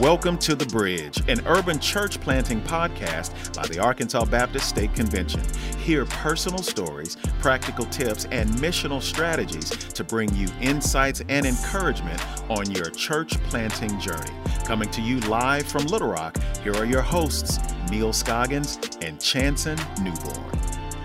[0.00, 5.40] Welcome to The Bridge, an urban church planting podcast by the Arkansas Baptist State Convention.
[5.78, 12.20] Hear personal stories, practical tips, and missional strategies to bring you insights and encouragement
[12.50, 14.32] on your church planting journey.
[14.64, 19.78] Coming to you live from Little Rock, here are your hosts, Neal Scoggins and Chanson
[20.02, 20.58] Newborn.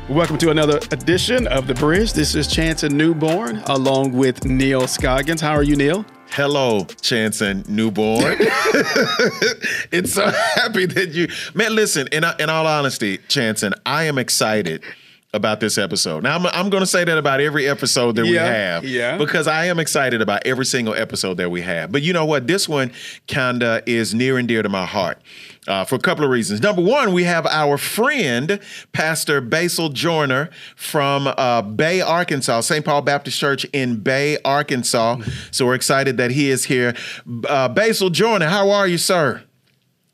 [0.09, 2.13] Welcome to another edition of The Bridge.
[2.13, 5.41] This is Chanson Newborn along with Neal Scoggins.
[5.41, 6.07] How are you, Neal?
[6.31, 8.35] Hello, Chanson Newborn.
[9.91, 11.75] it's so happy that you, man.
[11.75, 14.83] Listen, in in all honesty, Chanson, I am excited
[15.33, 16.23] about this episode.
[16.23, 19.17] Now, I'm, I'm going to say that about every episode that Yeah, we have, yeah.
[19.17, 21.91] because I am excited about every single episode that we have.
[21.91, 22.47] But you know what?
[22.47, 22.91] This one
[23.27, 25.21] kinda is near and dear to my heart.
[25.67, 26.61] Uh, for a couple of reasons.
[26.61, 28.59] Number one, we have our friend,
[28.91, 32.83] Pastor Basil Joiner from uh, Bay, Arkansas, St.
[32.83, 35.17] Paul Baptist Church in Bay, Arkansas.
[35.51, 36.95] So we're excited that he is here.
[37.47, 39.43] Uh, Basil Joiner, how are you, sir?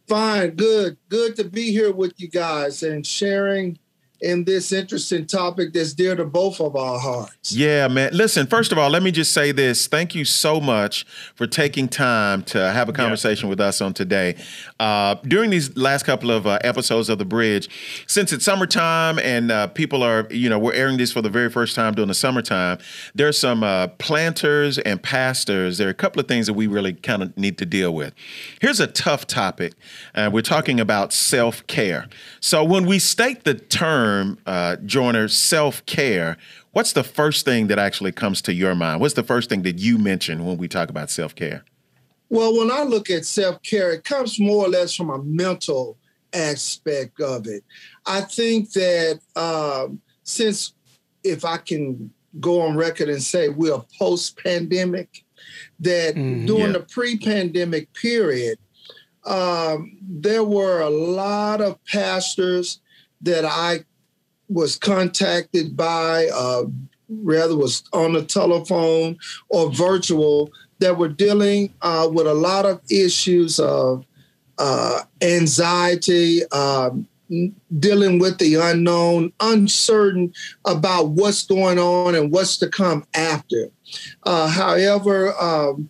[0.09, 3.79] Fine, good, good to be here with you guys and sharing
[4.25, 7.51] in this interesting topic that's dear to both of our hearts.
[7.51, 8.09] Yeah, man.
[8.11, 9.85] Listen, first of all, let me just say this.
[9.85, 14.35] Thank you so much for taking time to have a conversation with us on today.
[14.79, 17.69] Uh, during these last couple of uh, episodes of The Bridge,
[18.07, 21.51] since it's summertime and uh, people are, you know, we're airing this for the very
[21.51, 22.79] first time during the summertime,
[23.13, 25.77] there's some uh, planters and pastors.
[25.77, 28.15] There are a couple of things that we really kind of need to deal with.
[28.59, 29.73] Here's a tough topic.
[30.15, 32.07] Uh, we're talking about self care.
[32.39, 34.14] So when we state the term,
[34.45, 36.37] uh, Joiner, self care,
[36.71, 39.01] what's the first thing that actually comes to your mind?
[39.01, 41.63] What's the first thing that you mention when we talk about self care?
[42.29, 45.97] Well, when I look at self care, it comes more or less from a mental
[46.33, 47.63] aspect of it.
[48.05, 50.73] I think that um, since,
[51.23, 55.23] if I can go on record and say we're post pandemic,
[55.79, 56.79] that Mhm, during yeah.
[56.79, 58.57] the pre pandemic period,
[59.25, 62.81] um, there were a lot of pastors
[63.21, 63.83] that I
[64.49, 66.63] was contacted by, uh,
[67.09, 69.17] rather was on the telephone
[69.49, 74.05] or virtual, that were dealing uh, with a lot of issues of
[74.57, 77.07] uh, anxiety, um,
[77.79, 80.33] dealing with the unknown, uncertain
[80.65, 83.69] about what's going on and what's to come after.
[84.23, 85.89] Uh, however, um,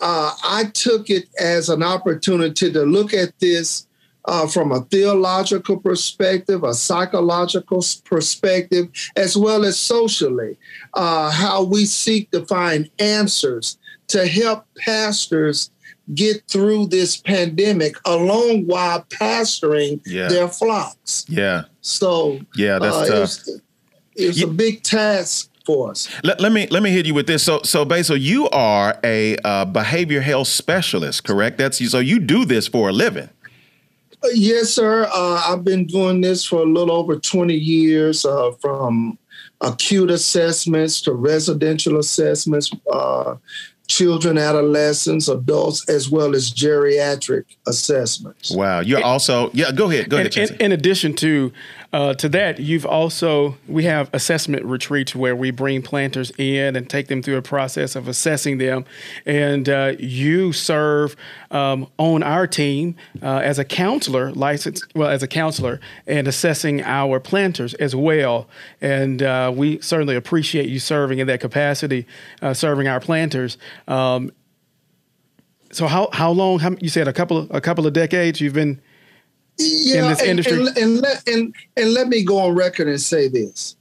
[0.00, 3.86] uh, I took it as an opportunity to look at this
[4.26, 10.56] uh, from a theological perspective, a psychological perspective, as well as socially,
[10.94, 13.78] uh, how we seek to find answers
[14.08, 15.70] to help pastors
[16.14, 20.28] get through this pandemic along while pastoring Yeah.
[20.28, 21.24] their flocks.
[21.28, 23.10] Yeah, So yeah, that's uh, tough.
[23.16, 23.60] it was,
[24.16, 26.08] it You- a big task for us.
[26.24, 27.44] Let, let me let me hit you with this.
[27.44, 31.56] So so Basil, you are a uh, behavior health specialist, correct?
[31.58, 33.28] That's so you do this for a living.
[34.32, 35.08] Yes, sir.
[35.12, 39.18] Uh, I've been doing this for a little over 20 years, uh, from
[39.60, 43.36] acute assessments to residential assessments, uh,
[43.88, 48.50] children, adolescents, adults, as well as geriatric assessments.
[48.50, 49.70] Wow, you're also yeah.
[49.72, 50.50] Go ahead, go In, ahead.
[50.52, 51.52] in, in addition to
[51.92, 56.88] uh, to that, you've also we have assessment retreats where we bring planters in and
[56.88, 58.86] take them through a process of assessing them,
[59.26, 61.14] and uh, you serve
[61.50, 66.82] um, on our team uh, as a counselor, licensed well as a counselor, and assessing
[66.82, 68.48] our planters as well.
[68.80, 72.06] And uh, we certainly appreciate you serving in that capacity,
[72.40, 73.58] uh, serving our planters.
[73.86, 74.32] Um,
[75.72, 76.58] so how how long?
[76.60, 78.80] How, you said a couple of, a couple of decades you've been.
[79.62, 80.58] Yeah, this and, industry?
[80.66, 83.76] And, and, let, and, and let me go on record and say this.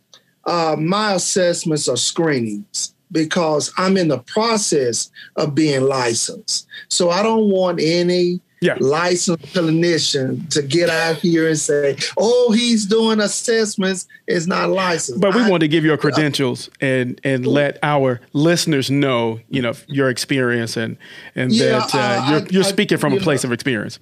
[0.45, 6.67] Uh, my assessments are screenings because I'm in the process of being licensed.
[6.89, 8.77] So I don't want any Yeah.
[8.79, 15.19] licensed clinician to get out here and say, oh, he's doing assessments, It's not licensed.
[15.19, 19.61] But we I- want to give your credentials and and let our listeners know, you
[19.61, 20.95] know, your experience and
[21.35, 23.49] and Yeah, that uh, I- you're you're I- speaking from a place know.
[23.49, 23.99] of experience.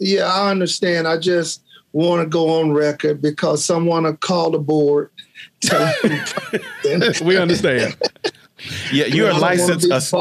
[0.00, 1.06] Yeah, I understand.
[1.06, 1.62] I just
[1.92, 5.10] want to go on record because someone will call the board.
[7.22, 7.96] We understand.
[8.92, 9.90] Yeah, you're a licensed.
[9.90, 10.12] ass-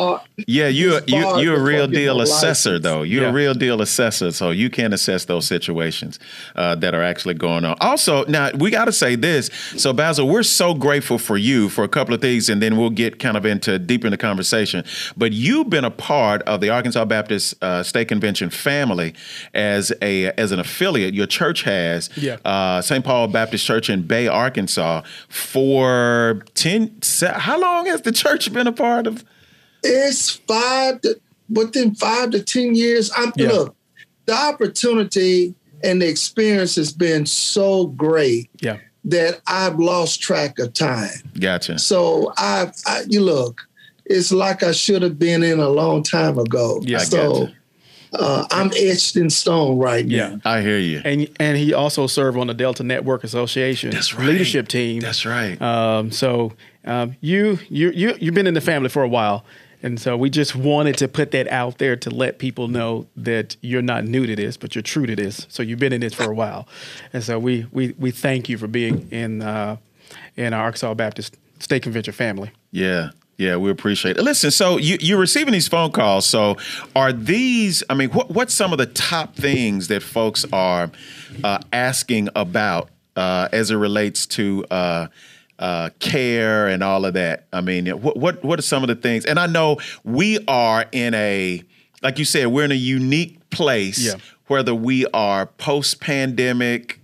[0.48, 2.84] yeah, you're you, barred you're a real deal assessor, license.
[2.84, 3.02] though.
[3.04, 3.30] You're Yeah.
[3.30, 6.20] a real deal assessor, so you can assess those situations
[6.56, 7.76] uh, that are actually going on.
[7.82, 9.50] Also, now we got to say this.
[9.78, 12.90] So, Basil, we're so grateful for you for a couple of things, and then we'll
[12.90, 14.84] get kind of into deeper in the conversation.
[15.18, 19.14] But you've been a part of the Arkansas Baptist uh, State Convention family
[19.54, 21.14] as a as an affiliate.
[21.14, 22.38] Your church has Yeah.
[22.46, 23.04] uh, St.
[23.04, 26.96] Paul Baptist Church in Bay, Arkansas, for ten.
[27.34, 29.24] How long has the church been a part of?
[29.84, 33.12] It's five to within five to ten years.
[33.16, 33.50] I'm yeah.
[33.50, 33.76] look,
[34.26, 38.50] the opportunity and the experience has been so great.
[38.62, 38.78] Yeah.
[39.06, 41.10] That I've lost track of time.
[41.40, 41.80] Gotcha.
[41.80, 43.62] So I've, I, you look,
[44.06, 46.82] it's like I should have been in a long time ago.
[46.84, 46.98] Yeah.
[47.00, 47.48] So
[48.14, 50.16] uh, I'm etched in stone right now.
[50.16, 51.02] Yeah, I hear you.
[51.06, 54.28] And and he also served on the Delta Network Association That's right.
[54.28, 55.00] leadership team.
[55.00, 55.60] That's right.
[55.62, 56.54] Um, so
[56.90, 59.46] um, you you you you've been in the family for a while.
[59.82, 63.56] And so we just wanted to put that out there to let people know that
[63.62, 65.48] you're not new to this, but you're true to this.
[65.48, 66.68] So you've been in this for a while,
[67.14, 69.78] and so we we we thank you for being in uh,
[70.36, 72.52] in our Arkansas Baptist State Convention family.
[72.72, 74.24] Yeah, yeah, we appreciate it.
[74.24, 76.26] Listen, so you, you're receiving these phone calls.
[76.26, 76.58] So,
[76.94, 77.82] are these?
[77.90, 80.92] I mean, what, what's some of the top things that folks are
[81.42, 84.66] uh, asking about uh, as it relates to
[85.60, 87.46] uh, care and all of that?
[87.54, 89.26] I mean, what, what what are some of the things?
[89.26, 91.64] And I know we are in a,
[92.02, 94.00] like you said, we're in a unique place.
[94.00, 94.16] Yeah.
[94.48, 97.00] Whether we are post pandemic,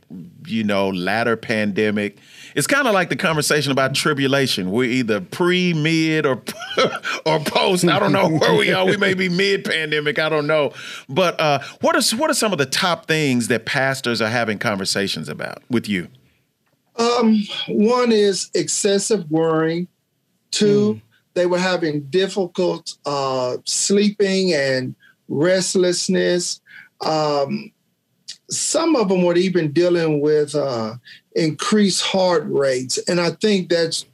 [0.48, 2.18] you know, latter pandemic
[2.56, 4.72] it's kind of like the conversation about tribulation.
[4.72, 6.42] We're either pre, mid, or
[7.26, 7.86] or post.
[7.86, 8.86] I don't know where we are.
[8.86, 10.18] We may be mid pandemic.
[10.18, 10.72] I don't know.
[11.10, 14.58] But uh, what are what are some of the top things that pastors are having
[14.58, 16.08] conversations about with you?
[16.98, 19.88] Um, one is excessive worry.
[20.52, 21.02] Two, mm.
[21.34, 24.96] they were having difficult uh, sleeping and
[25.28, 26.62] restlessness.
[27.02, 27.72] Um,
[28.50, 30.96] some of them were even dealing with uh,
[31.36, 32.98] increased heart rates.
[33.10, 34.06] And I think that's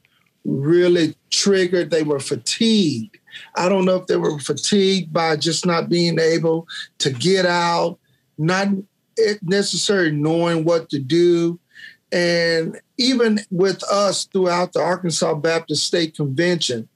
[0.45, 1.91] really triggered.
[1.91, 3.17] They were fatigued.
[3.55, 6.67] I don't know if they were fatigued by just not being able
[6.99, 7.99] to get out,
[8.37, 8.67] not
[9.41, 11.59] necessarily knowing what to do.
[12.11, 16.87] And even with us throughout the Arkansas Baptist State Convention,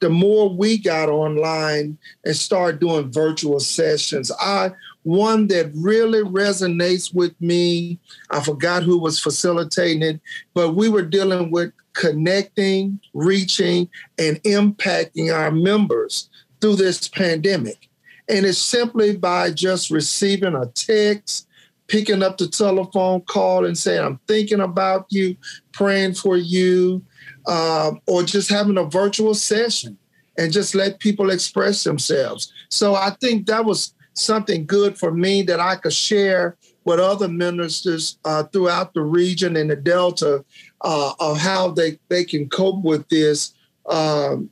[0.00, 4.72] the more we got online and started doing virtual sessions, I
[5.04, 7.98] one that really resonates with me.
[8.30, 10.20] I forgot who was facilitating it,
[10.54, 13.88] but we were dealing with connecting, reaching,
[14.18, 16.30] and impacting our members
[16.60, 17.88] through this pandemic.
[18.28, 21.48] And it's simply by just receiving a text,
[21.88, 25.36] picking up the telephone call and saying, I'm thinking about you,
[25.72, 27.04] praying for you,
[27.46, 29.98] uh, or just having a virtual session
[30.38, 32.52] and just let people express themselves.
[32.70, 37.28] So I think that was something good for me that I could share with other
[37.28, 40.44] ministers uh, throughout the region and the Delta
[40.80, 43.54] uh, of how they, they can cope with this
[43.86, 44.50] um,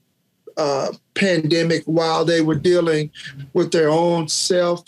[0.56, 3.10] uh, pandemic while they were dealing
[3.52, 4.84] with their own self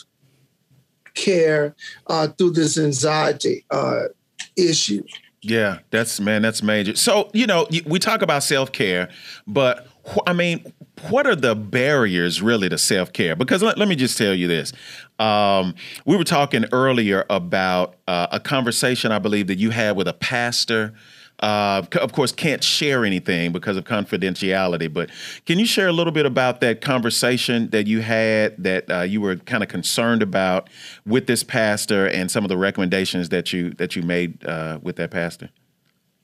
[1.14, 1.74] care
[2.06, 4.04] uh, through this anxiety uh,
[4.56, 5.02] issue.
[5.42, 6.94] Yeah, that's man, that's major.
[6.94, 9.08] So, you know, we talk about self care,
[9.46, 9.88] but
[10.26, 10.72] I mean,
[11.08, 13.34] what are the barriers really to self care?
[13.34, 14.72] Because let, let, me just tell you this.
[15.18, 15.74] Um,
[16.06, 20.12] we were talking earlier about uh, a conversation I believe that you had with a
[20.12, 20.94] pastor.
[21.42, 24.92] Uh, of course, can't share anything because of confidentiality.
[24.92, 25.10] But
[25.44, 29.20] can you share a little bit about that conversation that you had that uh, you
[29.20, 30.70] were kind of concerned about
[31.04, 34.96] with this pastor and some of the recommendations that you that you made uh, with
[34.96, 35.50] that pastor?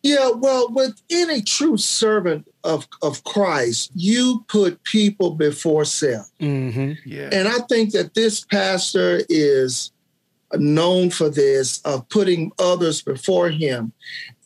[0.02, 6.30] Yeah, well, with any true servant of, of Christ, you put people before self.
[6.38, 6.92] Mm-hmm.
[7.04, 7.30] Yeah.
[7.32, 9.90] And I think that this pastor is
[10.54, 13.92] known for this of putting others before him.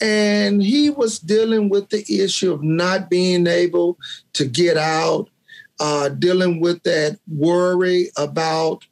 [0.00, 3.98] And he was dealing with the issue of not being able
[4.32, 5.28] to get out,
[5.80, 8.84] uh, dealing with that worry about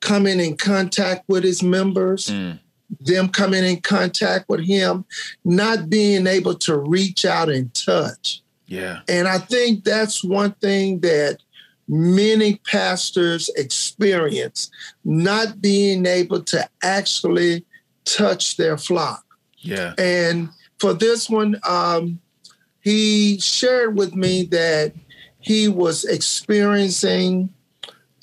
[0.00, 2.26] coming in contact with his members.
[2.26, 2.58] Mm
[2.98, 5.04] them coming in contact with him,
[5.44, 8.42] not being able to reach out and touch.
[8.66, 9.00] Yeah.
[9.08, 11.38] And I think that's one thing that
[11.90, 14.70] many pastors experience,
[15.04, 17.66] not being able to actually
[18.04, 19.24] touch their flock.
[19.58, 19.94] Yeah.
[19.98, 22.20] And for this one, um,
[22.80, 24.94] he shared with me that
[25.40, 27.52] he was experiencing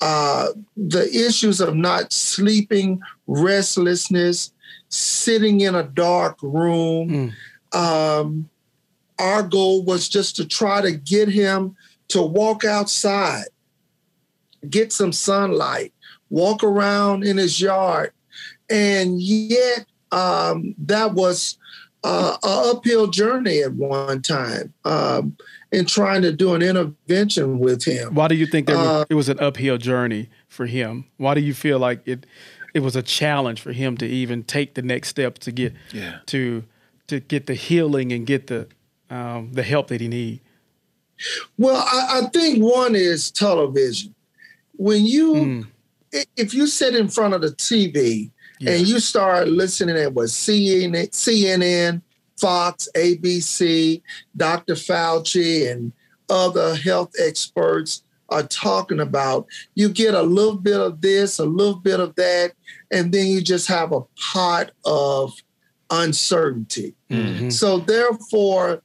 [0.00, 4.52] uh, the issues of not sleeping, restlessness,
[4.88, 7.32] sitting in a dark room.
[7.72, 7.78] Mm.
[7.78, 8.48] Um,
[9.18, 11.76] our goal was just to try to get him
[12.08, 13.44] to walk outside,
[14.68, 15.92] get some sunlight,
[16.30, 18.12] walk around in his yard.
[18.70, 21.58] And yet, um, that was
[22.04, 25.36] uh, an uphill journey at one time um,
[25.72, 28.14] in trying to do an intervention with him.
[28.14, 31.06] Why do you think uh, it was an uphill journey for him?
[31.16, 32.26] Why do you feel like it?
[32.74, 36.18] it was a challenge for him to even take the next step to get yeah.
[36.26, 36.64] to
[37.08, 38.68] to get the healing and get the
[39.10, 40.40] um, the help that he need.
[41.56, 44.14] Well, I, I think one is television.
[44.78, 45.66] When you mm.
[46.36, 48.30] if you sit in front of the TV
[48.60, 48.72] yeah.
[48.72, 52.00] and you start listening at what CNN, CNN,
[52.40, 54.00] Fox, ABC,
[54.36, 54.74] Dr.
[54.74, 55.92] Fauci, and
[56.30, 61.76] other health experts are talking about, you get a little bit of this, a little
[61.76, 62.52] bit of that,
[62.90, 65.34] and then you just have a pot of
[65.90, 66.94] uncertainty.
[67.10, 67.50] Mm-hmm.
[67.50, 68.82] So, therefore,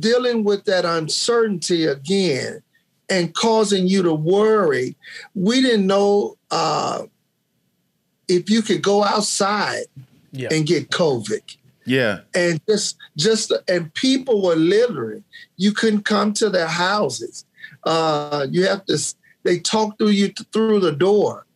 [0.00, 2.62] dealing with that uncertainty again
[3.08, 4.96] and causing you to worry,
[5.34, 7.04] we didn't know uh,
[8.28, 9.84] if you could go outside
[10.32, 10.48] yeah.
[10.50, 11.56] and get COVID.
[11.84, 12.20] Yeah.
[12.34, 15.22] And just just and people were literally
[15.56, 17.44] you couldn't come to their houses.
[17.84, 18.98] Uh, you have to
[19.44, 21.46] they talk through you through the door.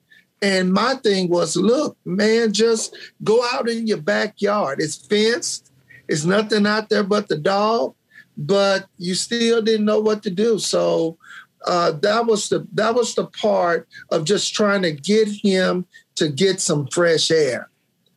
[0.42, 4.80] And my thing was, look, man, just go out in your backyard.
[4.80, 5.70] It's fenced.
[6.08, 7.94] It's nothing out there but the dog,
[8.38, 10.58] but you still didn't know what to do.
[10.58, 11.18] So
[11.66, 15.86] uh, that was the that was the part of just trying to get him
[16.16, 17.68] to get some fresh air.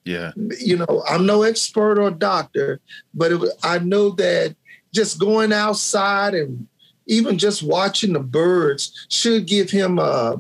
[0.05, 0.31] Yeah.
[0.59, 2.81] You know, I'm no expert or doctor,
[3.13, 4.55] but it, I know that
[4.93, 6.67] just going outside and
[7.07, 10.37] even just watching the birds should give him a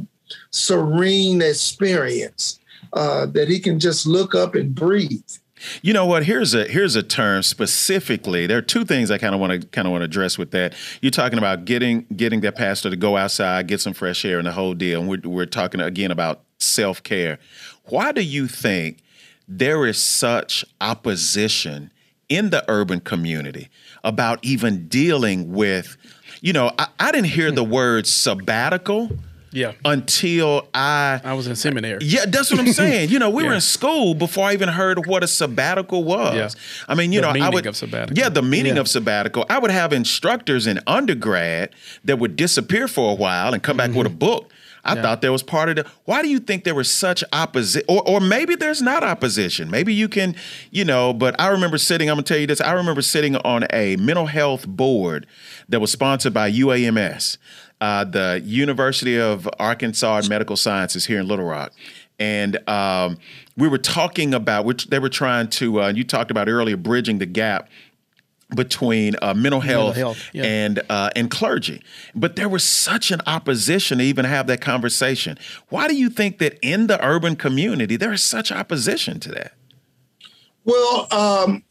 [0.51, 2.59] serene experience
[2.93, 5.21] uh, that he can just look up and breathe.
[5.81, 6.25] You know what?
[6.25, 8.47] Here's a here's a term specifically.
[8.47, 10.51] There are two things I kind of want to kind of want to address with
[10.51, 10.73] that.
[11.01, 14.47] You're talking about getting getting that pastor to go outside, get some fresh air, and
[14.47, 14.99] the whole deal.
[15.01, 17.39] And we're we're talking again about self care.
[17.85, 18.99] Why do you think
[19.47, 21.91] there is such opposition
[22.29, 23.69] in the urban community
[24.03, 25.97] about even dealing with?
[26.41, 29.09] You know, I, I didn't hear the word sabbatical
[29.53, 29.73] yeah.
[29.85, 31.99] Until I I was in seminary.
[32.01, 33.09] Yeah, that's what I'm saying.
[33.09, 33.49] You know, we yeah.
[33.49, 36.35] were in school before I even heard what a sabbatical was.
[36.35, 36.49] Yeah.
[36.87, 38.17] I mean, you the know, I would of sabbatical.
[38.17, 38.81] Yeah, the meaning yeah.
[38.81, 39.45] of sabbatical.
[39.49, 41.69] I would have instructors in undergrad
[42.03, 43.99] that would disappear for a while and come back mm-hmm.
[43.99, 44.51] with a book.
[44.85, 45.01] I yeah.
[45.01, 45.85] thought there was part of the.
[46.03, 47.85] Why do you think there was such opposition?
[47.87, 49.71] Or, or maybe there's not opposition.
[49.71, 50.35] Maybe you can,
[50.71, 51.13] you know.
[51.13, 52.09] But I remember sitting.
[52.09, 52.59] I'm gonna tell you this.
[52.59, 55.25] I remember sitting on a mental health board
[55.69, 57.37] that was sponsored by UAMS
[57.83, 61.73] uh, the University of Arkansas Medical Sciences here in Little Rock.
[62.17, 63.17] And um,
[63.57, 67.17] we were talking about which they were trying to, uh, you talked about earlier, bridging
[67.17, 67.67] the gap
[68.55, 70.43] between uh, mental health, mental health yeah.
[70.43, 71.81] and uh, and clergy.
[72.15, 75.37] But there was such an opposition to even have that conversation.
[75.67, 79.55] Why do you think that in the urban community there is such opposition to that?
[80.65, 81.63] Well, um,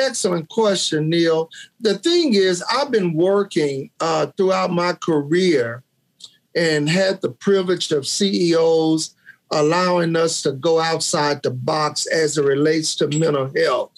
[0.00, 1.48] excellent question, Neal.
[1.80, 5.82] The thing is, I've been working uh, throughout my career
[6.54, 9.14] and had the privilege of CEOs
[9.50, 13.92] allowing us to go outside the box as it relates to mental health.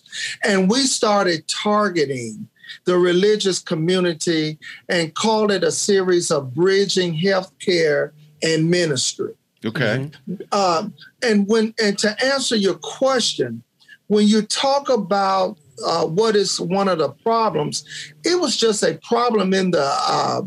[0.45, 2.49] And we started targeting
[2.85, 8.13] the religious community and called it a series of bridging healthcare
[8.43, 9.35] and ministry.
[9.65, 10.11] Okay.
[10.29, 10.35] Mm-hmm.
[10.53, 13.63] Um, and when and to answer your question,
[14.09, 17.85] when you talk about uh, what is one of the problems,
[18.25, 20.43] it was just a problem in the uh,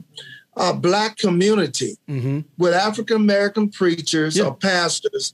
[0.58, 2.42] uh, black community mm-hmm.
[2.58, 5.34] with African American preachers or pastors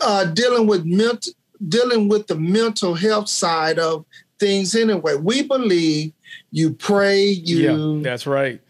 [0.00, 1.32] uh, dealing with mental
[1.68, 4.04] dealing with the mental health side of
[4.38, 4.74] things.
[4.74, 6.12] Anyway, we believe
[6.50, 8.60] you pray, you yeah, that's right.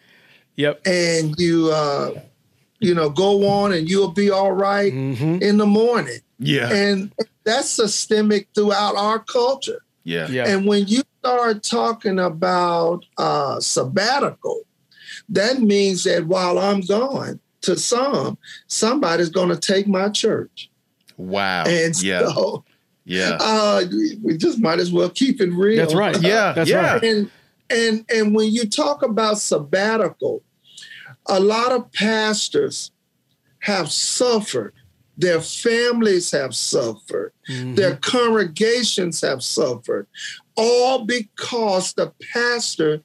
[0.57, 2.21] Yep, and you uh,
[2.81, 5.43] you know go on and you'll be all right mm-hmm.
[5.43, 6.21] in the morning.
[6.39, 7.13] Yeah, and
[7.49, 9.83] that's systemic throughout our culture.
[10.05, 10.29] Yeah.
[10.29, 10.49] yeah.
[10.49, 14.63] And when you start talking about uh, sabbatical,
[15.29, 20.71] that means that while I'm gone, to some, somebody's going to take my church.
[21.17, 21.65] Wow.
[21.67, 22.29] And yeah.
[22.29, 22.65] so,
[23.05, 23.85] yeah, uh,
[24.23, 25.77] we just might as well keep it real.
[25.77, 26.21] That's right.
[26.21, 26.93] Yeah, that's yeah.
[26.93, 27.03] right.
[27.03, 27.31] And
[27.71, 30.43] and and when you talk about sabbatical,
[31.27, 32.93] a lot of pastors
[33.61, 34.75] have suffered
[35.19, 37.33] their families have suffered.
[37.51, 37.75] Mm-hmm.
[37.75, 40.07] Their congregations have suffered.
[40.57, 43.03] All because the pastor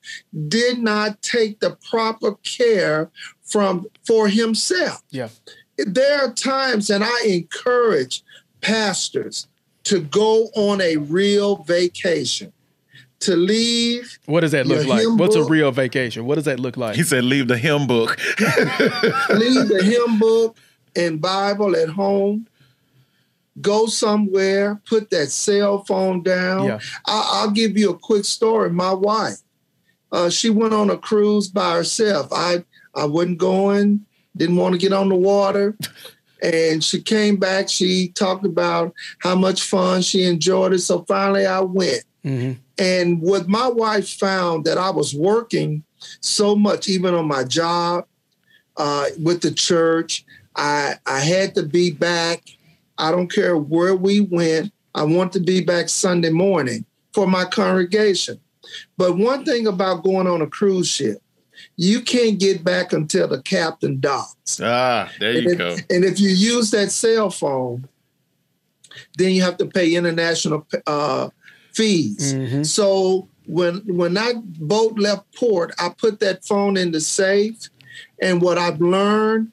[0.48, 3.10] did not take the proper care
[3.44, 5.02] from for himself.
[5.10, 5.30] Yeah.
[5.78, 8.24] There are times, and I encourage
[8.62, 9.48] pastors
[9.86, 12.54] to go on a real vacation
[13.22, 14.20] to leave.
[14.26, 15.04] What does that look like?
[15.18, 15.48] What's book.
[15.48, 16.26] a real vacation?
[16.26, 16.96] What does that look like?
[16.96, 18.18] He said, leave the hymn book.
[18.40, 20.58] leave the hymn book
[20.96, 22.48] and Bible at home.
[23.62, 26.66] Go somewhere, put that cell phone down.
[26.66, 26.80] Yeah.
[27.06, 28.72] I, will give you a quick story.
[28.72, 29.38] My wife,
[30.12, 32.30] uh, she went on a cruise by herself.
[32.32, 32.64] I
[32.96, 35.78] I wasn't going, didn't want to get on the water.
[36.44, 37.70] And she came back.
[37.70, 40.80] She talked about how much fun she enjoyed it.
[40.80, 42.04] So finally, I went.
[42.26, 42.60] Mm-hmm.
[42.78, 45.86] And what my wife found that I was working
[46.20, 48.08] so much, even on my job,
[48.76, 50.26] uh, with the church.
[50.56, 52.44] I I had to be back.
[52.98, 54.72] I don't care where we went.
[54.96, 58.40] I want to be back Sunday morning for my congregation.
[58.98, 61.22] But one thing about going on a cruise ship,
[61.76, 64.60] you can't get back until the captain docks.
[64.62, 65.70] Ah, there you and go.
[65.70, 67.88] If, and if you use that cell phone,
[69.18, 71.30] then you have to pay international uh,
[71.74, 72.34] fees.
[72.34, 72.64] Mm-hmm.
[72.64, 77.70] So when when that boat left port, I put that phone in the safe.
[78.22, 79.52] And what I've learned,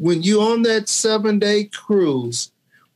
[0.00, 2.50] when you're on that seven day cruise,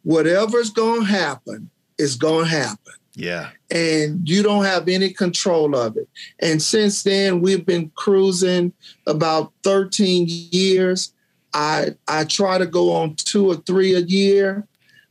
[0.04, 1.68] whatever's going to happen
[1.98, 2.94] is going to happen.
[3.14, 3.50] Yeah.
[3.70, 6.08] And you don't have any control of it.
[6.40, 8.72] And since then, we've been cruising
[9.06, 11.12] about 13 years.
[11.52, 14.66] I I try to go on two or three a year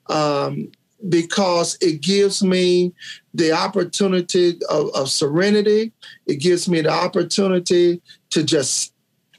[0.07, 0.71] um,
[1.07, 2.91] because it gives me
[3.35, 5.91] the opportunity of, of serenity.
[6.25, 8.93] It gives me the opportunity to just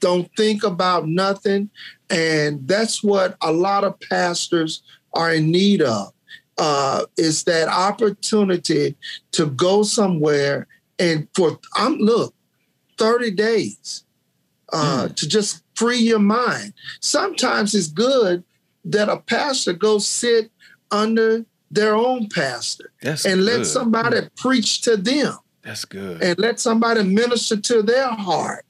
[0.04, 1.70] don't think about nothing.
[2.14, 4.82] And that's what a lot of pastors
[5.14, 6.12] are in need of
[6.58, 8.96] uh, is that opportunity
[9.32, 10.68] to go somewhere
[10.98, 12.34] and for I'm look
[12.98, 14.04] 30 days
[14.72, 15.16] uh, mm.
[15.16, 16.72] to just free your mind.
[17.00, 18.44] Sometimes it's good
[18.84, 20.50] that a pastor goes sit
[20.90, 23.58] under their own pastor That's and good.
[23.58, 24.36] let somebody mm.
[24.36, 25.34] preach to them.
[25.62, 26.22] That's good.
[26.22, 28.66] And let somebody minister to their heart.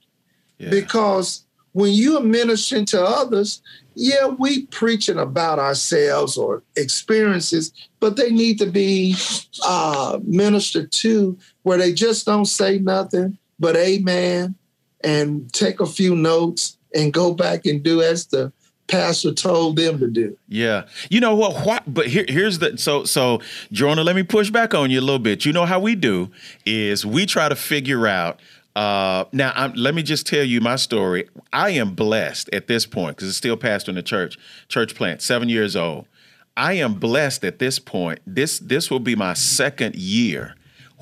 [0.58, 0.70] Yeah.
[0.70, 1.43] Because
[1.74, 3.60] when you are ministering to others,
[3.96, 9.16] yeah, we preaching about ourselves or experiences, but they need to be
[9.64, 14.54] uh, ministered to where they just don't say nothing but amen
[15.02, 18.52] and take a few notes and go back and do as the
[18.86, 20.36] pastor told them to do.
[20.48, 20.84] Yeah.
[21.10, 23.40] You know what, what but here, here's the so so
[23.72, 25.44] Jonah, let me push back on you a little bit.
[25.44, 26.30] You know how we do
[26.64, 28.40] is we try to figure out
[28.76, 31.28] uh, now, I'm, let me just tell you my story.
[31.52, 34.36] I am blessed at this point because it's still pastor in the church,
[34.68, 36.06] church plant, seven years old.
[36.56, 38.20] I am blessed at this point.
[38.26, 40.54] This this will be my second year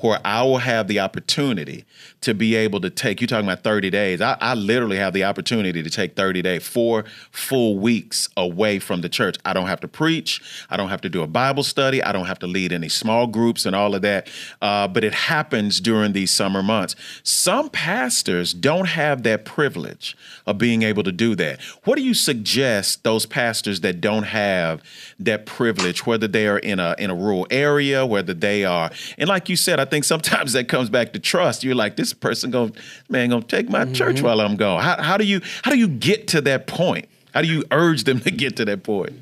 [0.03, 1.85] where I will have the opportunity
[2.21, 4.19] to be able to take, you're talking about 30 days.
[4.21, 9.01] I, I, literally have the opportunity to take 30 days, four full weeks away from
[9.01, 9.37] the church.
[9.45, 10.41] I don't have to preach.
[10.69, 12.03] I don't have to do a Bible study.
[12.03, 14.29] I don't have to lead any small groups and all of that.
[14.61, 16.95] Uh, but it happens during these summer months.
[17.23, 21.61] Some pastors don't have that privilege of being able to do that.
[21.85, 24.81] What do you suggest those pastors that don't have
[25.19, 29.29] that privilege, whether they are in a in a rural area, whether they are, and
[29.29, 31.63] like you said, I think sometimes that comes back to trust.
[31.63, 32.75] You're like, this person going,
[33.09, 33.93] man, gonna take my mm-hmm.
[33.93, 34.81] church while I'm gone.
[34.81, 37.07] How, how do you how do you get to that point?
[37.33, 39.13] How do you urge them to get to that point?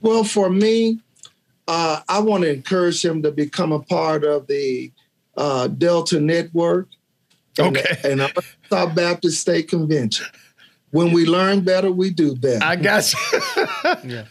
[0.00, 1.00] Well, for me,
[1.66, 4.92] uh, I want to encourage him to become a part of the
[5.36, 6.88] uh, Delta Network.
[7.58, 7.98] Okay.
[8.04, 8.32] And, and
[8.70, 10.26] South Baptist State Convention.
[10.90, 12.64] When we learn better, we do better.
[12.64, 13.40] I got you.
[14.04, 14.24] yeah.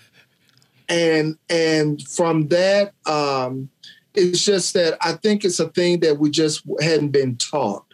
[0.87, 3.69] And and from that, um,
[4.17, 7.85] it's just that I think it's a thing that we just hadn't been taught.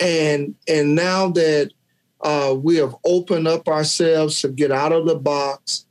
[0.00, 1.72] And and now that
[2.20, 5.86] uh, we have opened up ourselves to get out of the box,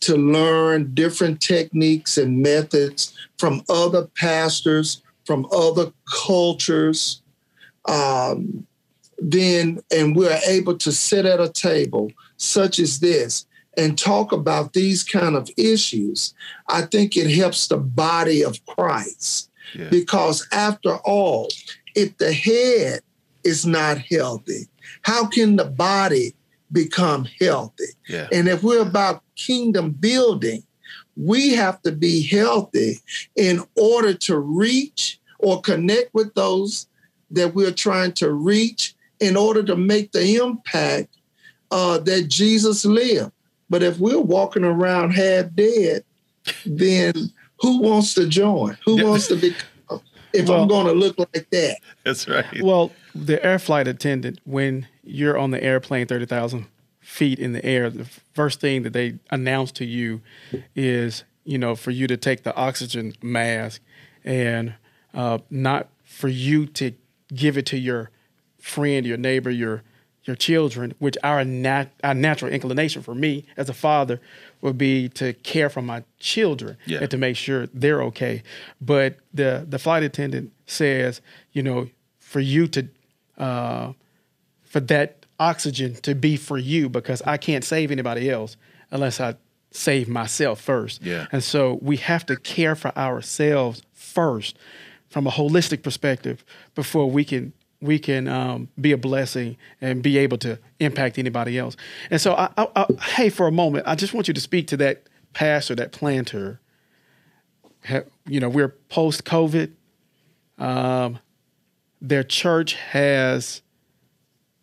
[0.00, 5.92] to learn different techniques and methods from other pastors, from other
[6.24, 7.22] cultures,
[7.86, 8.66] um,
[9.18, 14.72] then and we're able to sit at a table such as this and talk about
[14.72, 16.34] these kind of issues,
[16.68, 19.50] I think it helps the body of Christ.
[19.74, 19.88] Yeah.
[19.88, 21.48] Because after all,
[21.94, 23.00] if the head
[23.44, 24.68] is not healthy,
[25.02, 26.34] how can the body
[26.70, 27.84] become healthy?
[28.08, 28.28] Yeah.
[28.32, 30.62] And if we're about kingdom building,
[31.16, 32.98] we have to be healthy
[33.36, 36.86] in order to reach or connect with those
[37.30, 41.16] that we're trying to reach in order to make the impact
[41.70, 43.32] uh, that Jesus lived.
[43.72, 46.04] But if we're walking around half dead,
[46.66, 47.14] then
[47.58, 48.76] who wants to join?
[48.84, 50.02] Who wants to become?
[50.34, 52.44] If well, I'm going to look like that, that's right.
[52.62, 56.66] Well, the air flight attendant, when you're on the airplane, thirty thousand
[57.00, 58.04] feet in the air, the
[58.34, 60.20] first thing that they announce to you
[60.76, 63.80] is, you know, for you to take the oxygen mask,
[64.22, 64.74] and
[65.14, 66.92] uh, not for you to
[67.34, 68.10] give it to your
[68.58, 69.82] friend, your neighbor, your
[70.24, 74.20] your children, which our, nat- our natural inclination for me as a father
[74.60, 77.00] would be to care for my children yeah.
[77.00, 78.42] and to make sure they're okay.
[78.80, 81.20] But the the flight attendant says,
[81.52, 82.88] you know, for you to,
[83.38, 83.92] uh,
[84.62, 88.56] for that oxygen to be for you because I can't save anybody else
[88.90, 89.34] unless I
[89.72, 91.02] save myself first.
[91.02, 91.26] Yeah.
[91.32, 94.56] And so we have to care for ourselves first
[95.08, 97.52] from a holistic perspective before we can
[97.82, 101.76] we can um, be a blessing and be able to impact anybody else.
[102.10, 104.68] And so, I, I, I, hey, for a moment, I just want you to speak
[104.68, 106.60] to that pastor, that planter.
[108.26, 109.72] You know, we're post COVID.
[110.58, 111.18] Um,
[112.00, 113.62] their church has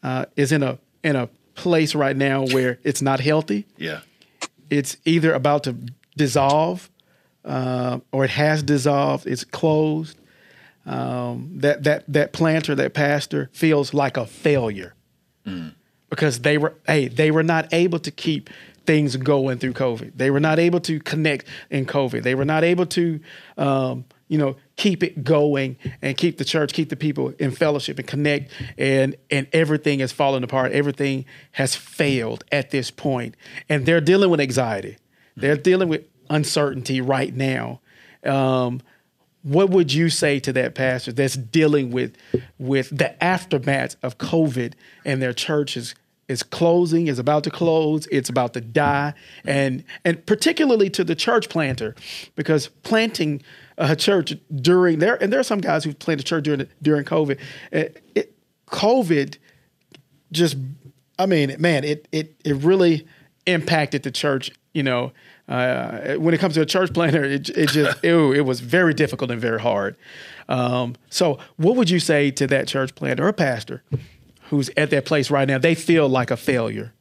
[0.04, 3.66] uh, is in a in a place right now where it's not healthy.
[3.78, 4.00] Yeah,
[4.70, 5.76] it's either about to
[6.16, 6.90] dissolve,
[7.44, 9.28] uh, or it has dissolved.
[9.28, 10.19] It's closed
[10.90, 14.96] um, that that that planter, that pastor feels like a failure
[15.46, 15.74] mm.
[16.10, 18.50] because they were hey they were not able to keep
[18.88, 20.14] things going through COVID.
[20.16, 22.24] They were not able to connect in COVID.
[22.24, 23.20] They were not able to
[23.56, 28.00] um, you know keep it going and keep the church, keep the people in fellowship
[28.00, 28.52] and connect.
[28.76, 30.72] And and everything has fallen apart.
[30.72, 33.36] Everything has failed at this point,
[33.70, 34.98] and they're dealing with anxiety.
[35.36, 37.80] They're dealing with uncertainty right now.
[38.26, 38.82] Um,
[39.44, 42.16] what would you say to that pastor that's dealing with
[42.58, 44.74] with the aftermath of COVID
[45.06, 45.96] and their church is
[46.44, 49.14] closing, is about to close, it's about to die,
[49.46, 51.96] and and particularly to the church planter,
[52.36, 53.42] because planting
[53.78, 57.40] a church during there and there are some guys who planted church during during COVID.
[57.72, 58.36] It, it,
[58.68, 59.38] COVID
[60.32, 60.58] just,
[61.18, 63.08] I mean, man, it it it really
[63.48, 65.12] impacted the church, you know,
[65.50, 68.94] uh, when it comes to a church planter, it, it just it, it, was very
[68.94, 69.96] difficult and very hard.
[70.48, 73.84] Um, so, what would you say to that church planter or pastor
[74.44, 75.58] who's at that place right now?
[75.58, 76.94] They feel like a failure.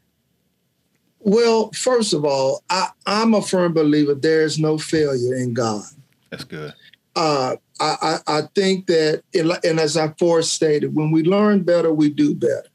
[1.21, 5.85] Well, first of all, I, am a firm believer there is no failure in God.
[6.31, 6.73] That's good.
[7.17, 12.11] Uh, I, I, think that, and as I first stated, when we learn better, we
[12.11, 12.69] do better.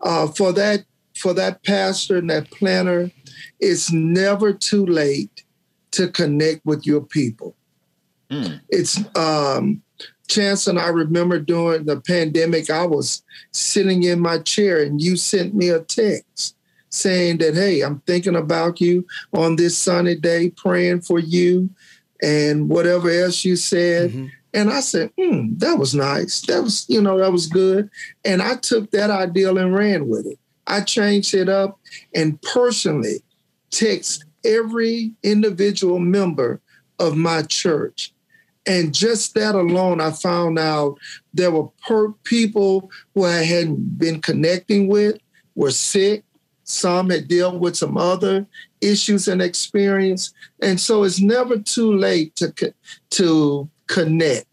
[0.00, 0.84] Uh, for that,
[1.16, 3.10] for that pastor and that planter
[3.58, 5.44] it's never too late
[5.92, 7.56] to connect with your people.
[8.30, 8.60] Mm.
[8.68, 9.82] It's um,
[10.28, 13.22] Chanson I remember during the pandemic, I was
[13.52, 16.56] sitting in my chair and you sent me a text
[16.90, 21.70] saying that, hey, I'm thinking about you on this sunny day, praying for you,
[22.22, 24.10] and whatever else you said.
[24.10, 24.26] Mm-hmm.
[24.52, 26.40] And I said, hmm, that was nice.
[26.42, 27.88] That was, you know, that was good.
[28.24, 30.38] And I took that ideal and ran with it.
[30.66, 31.78] I changed it up
[32.14, 33.22] and personally
[33.70, 36.60] text every individual member
[36.98, 38.12] of my church.
[38.66, 40.98] And just that alone, I found out
[41.32, 45.18] there were per- people who I hadn't been connecting with
[45.54, 46.24] were sick.
[46.64, 48.46] Some had dealt with some other
[48.80, 50.32] issues and experience.
[50.62, 52.74] And so it's never too late to,
[53.10, 54.46] to connect.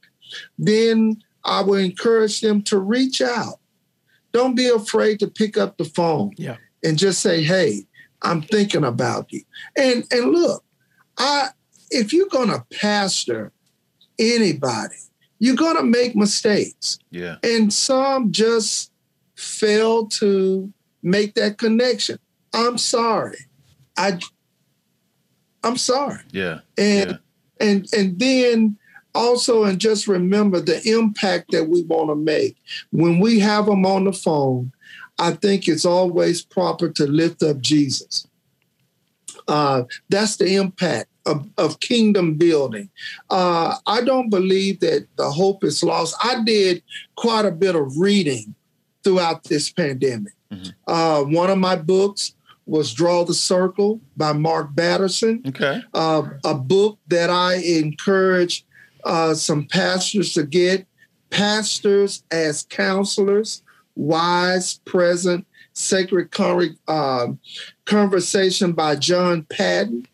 [0.58, 3.60] Then I would encourage them to reach out.
[4.32, 6.58] Don't be afraid to pick up the phone yeah.
[6.84, 7.87] and just say, hey,
[8.22, 9.42] I'm thinking about you.
[9.76, 10.64] And and look,
[11.18, 11.50] I
[11.90, 13.52] if you're gonna pastor
[14.20, 14.96] anybody,
[15.40, 17.00] you're gonna make mistakes.
[17.12, 17.38] Yeah.
[17.44, 18.92] And some just
[19.36, 20.72] fail to
[21.04, 22.20] make that connection.
[22.54, 23.38] I'm sorry.
[23.98, 24.20] I
[25.64, 26.22] I'm sorry.
[26.32, 26.60] Yeah.
[26.78, 27.18] And yeah.
[27.68, 28.78] and and then
[29.14, 32.56] also and just remember the impact that we want to make
[32.92, 34.72] when we have them on the phone
[35.20, 38.28] I think it's always proper to lift up Jesus.
[39.48, 42.90] Uh, that's the impact of, of kingdom building.
[43.30, 46.16] Uh, I don't believe that the hope is lost.
[46.24, 46.84] I did
[47.16, 48.56] quite a bit of reading
[49.04, 50.34] throughout this pandemic.
[50.52, 50.70] Mm-hmm.
[50.88, 52.34] Uh, one of my books
[52.66, 55.42] was Draw the Circle by Mark Batterson.
[55.48, 55.82] Okay.
[55.94, 58.66] Uh, a book that I encourage
[59.04, 60.86] uh, some pastors to get.
[61.30, 63.62] Pastors as counselors
[63.98, 66.30] Wise, Present, Sacred
[66.88, 67.28] uh,
[67.86, 70.08] Conversation by John Patton.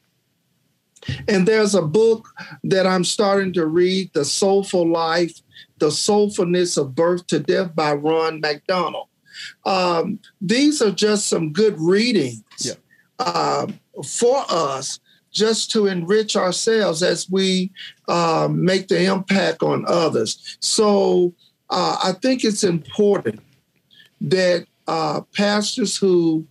[1.27, 2.29] And there's a book
[2.63, 5.41] that I'm starting to read, The Soulful Life,
[5.79, 9.07] The Soulfulness of Birth to Death by Ron McDonald.
[9.65, 12.73] Um, these are just some good readings yeah.
[13.19, 13.67] uh,
[14.05, 14.99] for us
[15.31, 17.71] just to enrich ourselves as we
[18.07, 20.57] uh, make the impact on others.
[20.61, 21.33] So
[21.69, 23.41] uh, I think it's important
[24.23, 26.47] that uh, pastors who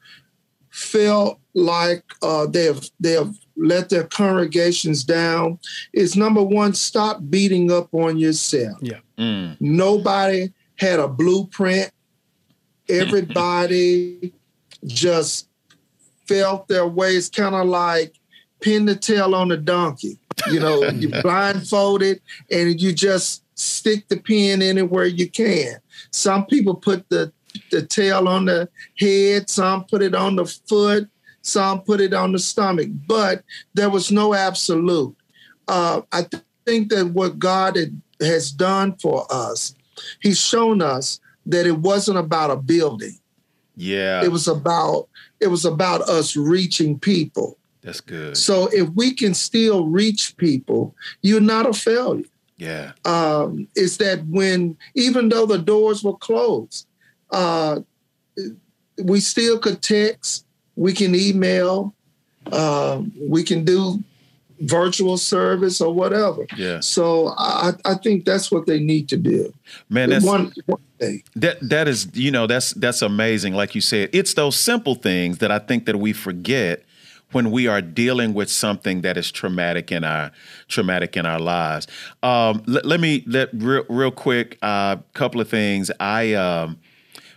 [0.71, 5.59] felt like uh, they have they have let their congregations down
[5.93, 8.79] is number one, stop beating up on yourself.
[8.81, 9.01] Yeah.
[9.19, 9.57] Mm.
[9.61, 11.91] Nobody had a blueprint.
[12.89, 14.33] Everybody
[14.87, 15.49] just
[16.27, 17.17] felt their way.
[17.17, 18.15] It's kind of like
[18.61, 20.19] pin the tail on the donkey.
[20.51, 25.77] You know, you blindfolded and you just stick the pin anywhere you can.
[26.11, 27.33] Some people put the
[27.71, 31.09] the tail on the head, some put it on the foot,
[31.43, 33.43] some put it on the stomach, but
[33.75, 35.17] there was no absolute.
[35.69, 39.75] Uh, I th- think that what God had, has done for us,
[40.21, 43.19] He's shown us that it wasn't about a building.
[43.77, 44.25] Yeah.
[44.25, 45.09] It was about
[45.41, 47.59] it was about us reaching people.
[47.83, 48.37] That's good.
[48.37, 52.25] So if we can still reach people, you're not a failure.
[52.57, 52.93] Yeah.
[53.05, 56.87] Um, is that when even though the doors were closed,
[57.33, 57.81] uh,
[59.03, 60.45] we still could text,
[60.77, 61.95] we can email,
[62.53, 64.03] um, we can do
[64.61, 66.47] virtual service or whatever.
[66.57, 66.81] Yeah.
[66.81, 69.53] So I, I think that's what they need to do.
[69.88, 71.23] Man, that's one, one thing.
[71.37, 73.55] that that is you know that's that's amazing.
[73.55, 76.85] Like you said, it's those simple things that I think that we forget
[77.33, 80.31] when we are dealing with something that is traumatic in our
[80.68, 81.87] traumatic in our lives.
[82.23, 85.90] Um, let, let me let real, real quick a uh, couple of things.
[85.99, 86.79] I um,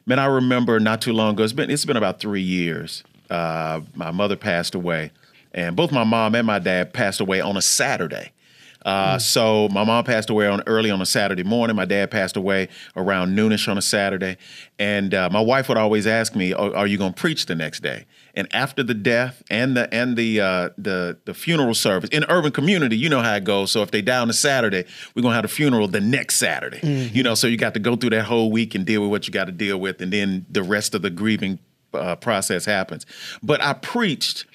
[0.05, 1.43] man, I remember not too long ago.
[1.43, 3.03] It's been it's been about three years.
[3.29, 5.11] Uh, my mother passed away,
[5.53, 8.31] and both my mom and my dad passed away on a Saturday.
[8.85, 9.21] Uh, mm.
[9.21, 11.75] So my mom passed away on early on a Saturday morning.
[11.75, 14.37] My dad passed away around noonish on a Saturday,
[14.77, 17.55] and uh, my wife would always ask me, "Are, are you going to preach the
[17.55, 22.09] next day?" And after the death and the and the uh, the the funeral service
[22.11, 23.71] in urban community, you know how it goes.
[23.71, 26.79] So if they die on a Saturday, we're gonna have a funeral the next Saturday.
[26.79, 27.15] Mm-hmm.
[27.15, 29.27] You know, so you got to go through that whole week and deal with what
[29.27, 31.57] you got to deal with, and then the rest of the grieving
[31.95, 33.05] uh, process happens.
[33.41, 34.45] But I preached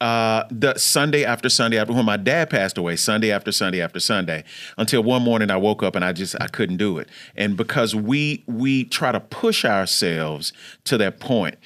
[0.00, 4.00] uh, the Sunday after Sunday after when my dad passed away, Sunday after Sunday after
[4.00, 4.44] Sunday,
[4.76, 7.08] until one morning I woke up and I just I couldn't do it.
[7.36, 10.52] And because we we try to push ourselves
[10.84, 11.56] to that point.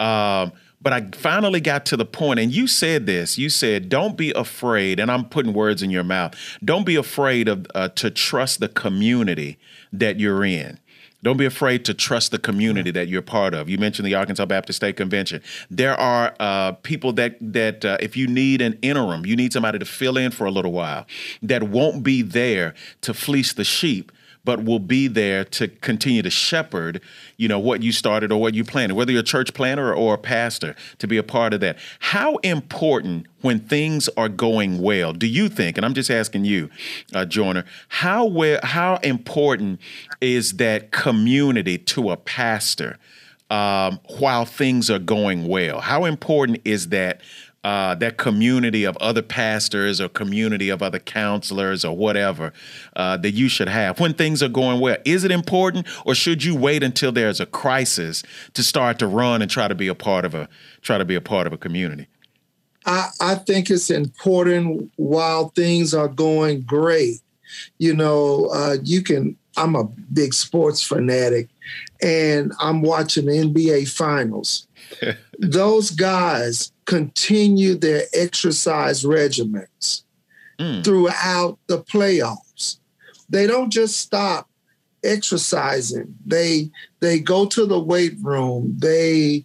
[0.00, 3.36] Um, but I finally got to the point, and you said this.
[3.36, 6.34] You said, "Don't be afraid," and I'm putting words in your mouth.
[6.64, 9.58] Don't be afraid of uh, to trust the community
[9.92, 10.78] that you're in.
[11.22, 13.68] Don't be afraid to trust the community that you're part of.
[13.68, 15.42] You mentioned the Arkansas Baptist State Convention.
[15.68, 19.78] There are uh, people that that uh, if you need an interim, you need somebody
[19.80, 21.06] to fill in for a little while,
[21.42, 24.12] that won't be there to fleece the sheep
[24.48, 27.02] but will be there to continue to shepherd,
[27.36, 30.14] you know, what you started or what you planted, whether you're a church planter or
[30.14, 31.76] a pastor, to be a part of that.
[31.98, 36.70] How important when things are going well, do you think, and I'm just asking you,
[37.14, 38.32] uh, Joiner, how
[38.62, 39.82] how important
[40.22, 42.96] is that community to a pastor
[43.50, 45.82] um, while things are going well?
[45.82, 47.20] How important is that
[47.64, 52.52] uh, that community of other pastors or community of other counselors or whatever
[52.94, 54.96] uh, that you should have when things are going well?
[55.04, 58.22] Is it important, or should you wait until there's a crisis
[58.54, 60.48] to start to run and try to be a part of a
[60.82, 62.06] try to be a part of a community?
[62.86, 67.20] I, I think it's important while things are going great.
[67.78, 69.36] You know, uh, you can.
[69.56, 71.48] I'm a big sports fanatic,
[72.00, 74.67] and I'm watching the NBA finals.
[75.38, 80.02] Those guys continue their exercise regimens
[80.58, 80.84] mm.
[80.84, 82.78] throughout the playoffs.
[83.28, 84.48] They don't just stop
[85.04, 86.14] exercising.
[86.26, 86.70] They
[87.00, 88.74] they go to the weight room.
[88.78, 89.44] They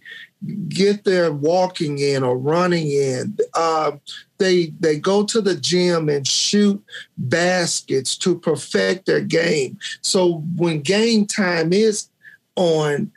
[0.68, 3.36] get their walking in or running in.
[3.54, 3.92] Uh,
[4.38, 6.82] they they go to the gym and shoot
[7.16, 9.78] baskets to perfect their game.
[10.02, 12.08] So when game time is
[12.56, 13.10] on,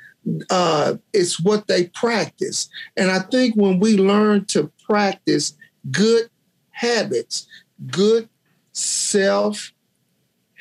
[0.50, 2.70] uh, it's what they practice.
[2.96, 5.56] And I think when we learn to practice
[5.92, 6.30] good
[6.72, 7.48] habits,
[7.88, 8.30] good
[8.74, 9.72] self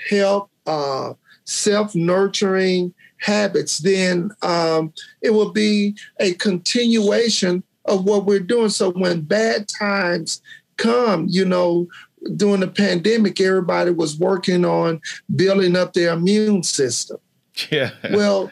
[0.09, 8.41] help, uh, self nurturing habits, then um, it will be a continuation of what we're
[8.41, 8.69] doing.
[8.69, 10.43] So when bad times
[10.77, 11.89] come, you know,
[12.35, 15.01] during the pandemic, everybody was working on
[15.35, 17.19] building up their immune system.
[17.71, 17.93] Yeah.
[18.13, 18.51] Well,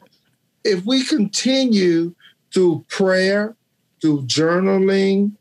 [0.64, 2.14] if we continue
[2.52, 3.54] through prayer,
[4.00, 5.32] through journaling,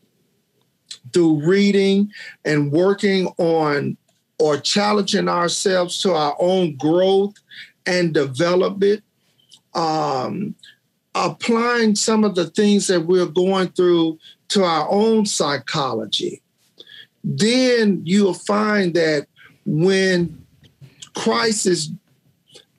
[1.14, 2.12] through reading
[2.44, 3.98] and working on
[4.40, 7.36] or challenging ourselves to our own growth
[7.86, 9.04] and development,
[9.74, 10.56] um,
[11.16, 14.18] applying some of the things that we're going through
[14.50, 16.42] to our own psychology,
[17.24, 19.28] then you'll find that
[19.66, 20.46] when
[21.16, 21.90] crisis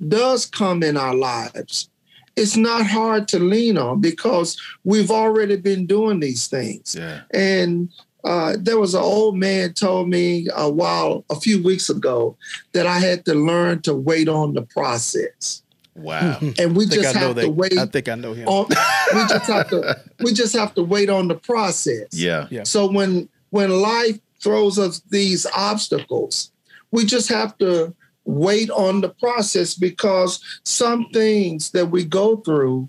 [0.06, 1.88] does come in our lives,
[2.36, 6.96] it's not hard to lean on because we've already been doing these things.
[6.98, 7.22] Yeah.
[7.32, 7.90] And
[8.24, 12.36] uh, there was an old man told me a while, a few weeks ago,
[12.72, 15.62] that I had to learn to wait on the process.
[15.94, 16.40] Wow.
[16.58, 17.78] And we just have to wait.
[17.78, 18.48] I think I know him.
[18.48, 22.08] On, we just have to we just have to wait on the process.
[22.12, 22.48] Yeah.
[22.50, 22.64] yeah.
[22.64, 26.50] So when when life throws us these obstacles,
[26.90, 27.94] we just have to
[28.24, 32.88] wait on the process because some things that we go through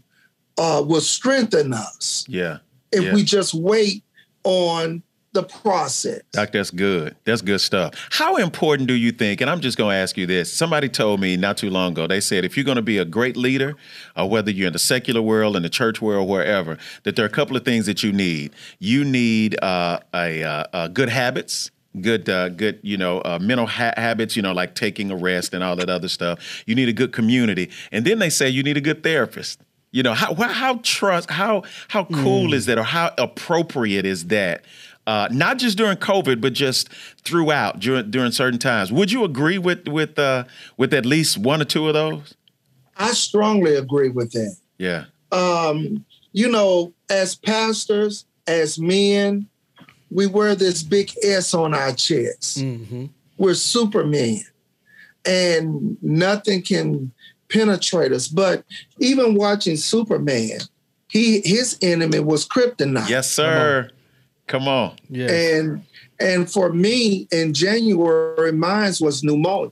[0.58, 2.26] uh, will strengthen us.
[2.28, 2.60] Yeah.
[2.92, 3.14] If yeah.
[3.14, 4.04] we just wait
[4.44, 5.04] on
[5.36, 6.22] the process.
[6.32, 7.16] Doc, that's good.
[7.26, 7.94] That's good stuff.
[8.10, 9.42] How important do you think?
[9.42, 10.52] And I'm just going to ask you this.
[10.52, 12.08] Somebody told me not too long ago.
[12.08, 13.76] They said if you're going to be a great leader,
[14.16, 17.28] or whether you're in the secular world, in the church world, wherever, that there are
[17.28, 18.54] a couple of things that you need.
[18.80, 21.70] You need uh, a, uh, uh, good habits
[22.02, 25.54] good uh, good you know uh, mental ha- habits you know like taking a rest
[25.54, 28.64] and all that other stuff you need a good community and then they say you
[28.64, 29.60] need a good therapist
[29.92, 32.54] you know how how trust how how cool mm.
[32.54, 34.64] is that or how appropriate is that
[35.08, 36.90] uh, not just during COVID, but just
[37.24, 38.92] throughout during during certain times.
[38.92, 40.46] Would you agree with with uh,
[40.78, 42.34] with at least one or two of those?
[42.98, 44.56] I strongly agree with that.
[44.78, 45.06] Yeah.
[45.32, 49.48] Um, you know, as pastors, as men,
[50.10, 52.60] we wear this big S on our chest.
[52.60, 53.06] Mm-hmm.
[53.38, 54.42] We're supermen,
[55.26, 57.12] and nothing can
[57.50, 58.28] penetrate us.
[58.28, 58.64] But
[59.00, 60.60] even watching Superman,
[61.10, 63.10] he his enemy was kryptonite.
[63.10, 63.90] Yes, sir.
[64.48, 64.96] Come on.
[65.10, 65.32] Yes.
[65.32, 65.84] And
[66.20, 69.72] and for me in January, mine was pneumonia.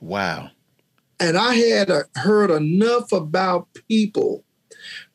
[0.00, 0.50] Wow.
[1.20, 4.42] And I had a, heard enough about people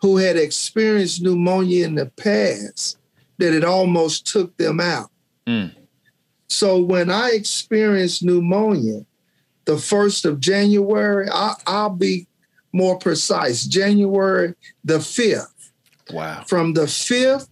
[0.02, 2.98] who had experienced pneumonia in the past
[3.38, 5.10] that it almost took them out.
[5.48, 5.74] Mm.
[6.48, 9.06] So when I experienced pneumonia,
[9.66, 12.28] the first of January, I, I'll be
[12.72, 15.72] more precise, January the 5th.
[16.12, 16.44] Wow.
[16.46, 17.50] From the 5th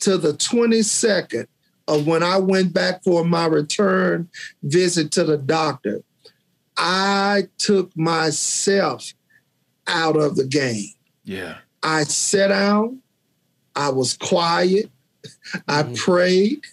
[0.00, 1.46] to the 22nd
[1.86, 4.28] of when I went back for my return
[4.62, 6.02] visit to the doctor,
[6.76, 9.12] I took myself
[9.86, 10.94] out of the game.
[11.24, 11.58] Yeah.
[11.82, 13.00] I sat down,
[13.74, 14.90] I was quiet,
[15.68, 15.94] I mm-hmm.
[15.94, 16.64] prayed,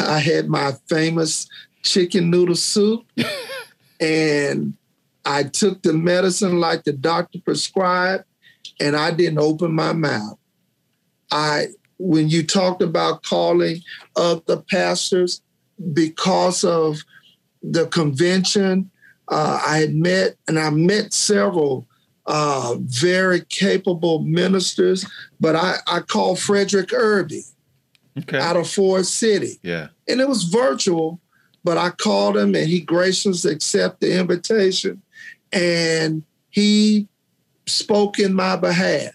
[0.00, 1.48] I had my famous
[1.82, 3.04] chicken noodle soup,
[4.00, 4.74] and
[5.24, 8.24] I took the medicine like the doctor prescribed,
[8.80, 10.38] and I didn't open my mouth.
[11.30, 13.82] I when you talked about calling
[14.14, 15.42] other pastors
[15.92, 16.98] because of
[17.62, 18.90] the convention,
[19.28, 21.86] uh, I had met and I met several
[22.26, 25.04] uh, very capable ministers,
[25.40, 27.42] but I, I called Frederick Irby
[28.18, 28.38] okay.
[28.38, 29.58] out of Forest City.
[29.62, 29.88] Yeah.
[30.08, 31.20] And it was virtual,
[31.64, 35.02] but I called him and he graciously accepted the invitation
[35.52, 37.08] and he
[37.66, 39.12] spoke in my behalf.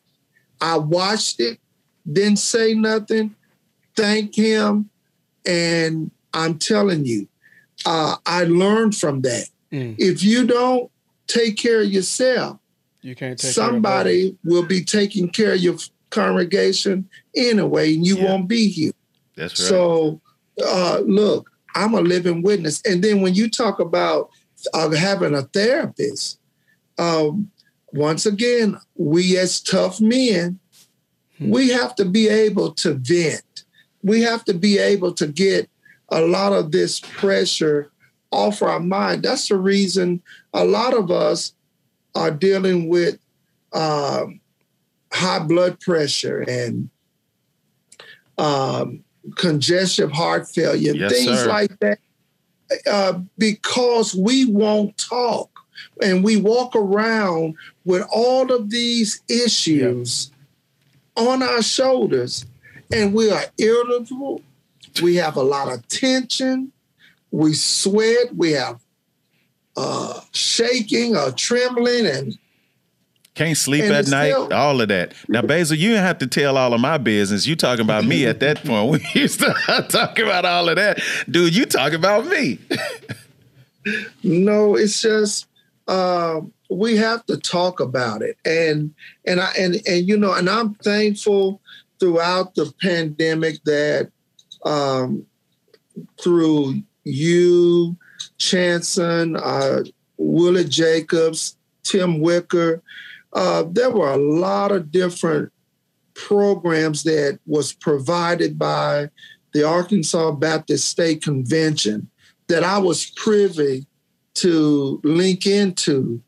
[0.61, 1.59] I watched it
[2.11, 3.35] didn't say nothing,
[3.95, 4.89] thank him.
[5.45, 7.27] And I'm telling you,
[7.85, 9.47] uh, I learned from that.
[9.71, 9.95] Mm.
[9.97, 10.89] If you don't
[11.27, 12.59] take care of yourself,
[13.01, 15.75] you can't somebody will be taking care of your
[16.09, 18.25] congregation anyway, and you yeah.
[18.25, 18.93] won't be here.
[19.35, 19.69] That's right.
[19.69, 20.21] So,
[20.63, 22.81] uh, look, I'm a living witness.
[22.85, 24.29] And then when you talk about
[24.73, 26.39] uh, having a therapist,
[26.97, 27.49] um,
[27.91, 30.59] once again, we as tough men
[31.49, 33.65] we have to be able to vent.
[34.01, 35.69] We have to be able to get
[36.09, 37.91] a lot of this pressure
[38.31, 39.23] off our mind.
[39.23, 40.21] That's the reason
[40.53, 41.53] a lot of us
[42.15, 43.17] are dealing with
[43.73, 44.39] um,
[45.11, 46.89] high blood pressure and
[48.37, 49.03] um,
[49.35, 51.47] congestive heart failure, yes, things sir.
[51.47, 51.99] like that,
[52.89, 55.49] uh, because we won't talk
[56.01, 60.31] and we walk around with all of these issues
[61.15, 62.45] on our shoulders
[62.91, 64.41] and we are irritable.
[65.01, 66.71] We have a lot of tension.
[67.31, 68.35] We sweat.
[68.35, 68.79] We have
[69.75, 72.37] uh, shaking or trembling and
[73.35, 75.13] can't sleep at night, still, all of that.
[75.27, 77.47] Now, Basil, you didn't have to tell all of my business.
[77.47, 79.03] You talking about me at that point.
[79.13, 79.53] We used to
[79.89, 81.01] talk about all of that.
[81.29, 82.59] Dude, you talking about me.
[84.23, 85.47] no, it's just
[85.87, 88.93] um, we have to talk about it and
[89.25, 91.61] and i and and you know and i'm thankful
[91.99, 94.09] throughout the pandemic that
[94.65, 95.25] um,
[96.21, 97.95] through you
[98.37, 99.83] chanson uh,
[100.17, 102.81] willie jacobs tim wicker
[103.33, 105.51] uh, there were a lot of different
[106.13, 109.09] programs that was provided by
[109.53, 112.09] the arkansas baptist state convention
[112.47, 113.85] that i was privy
[114.33, 116.21] to link into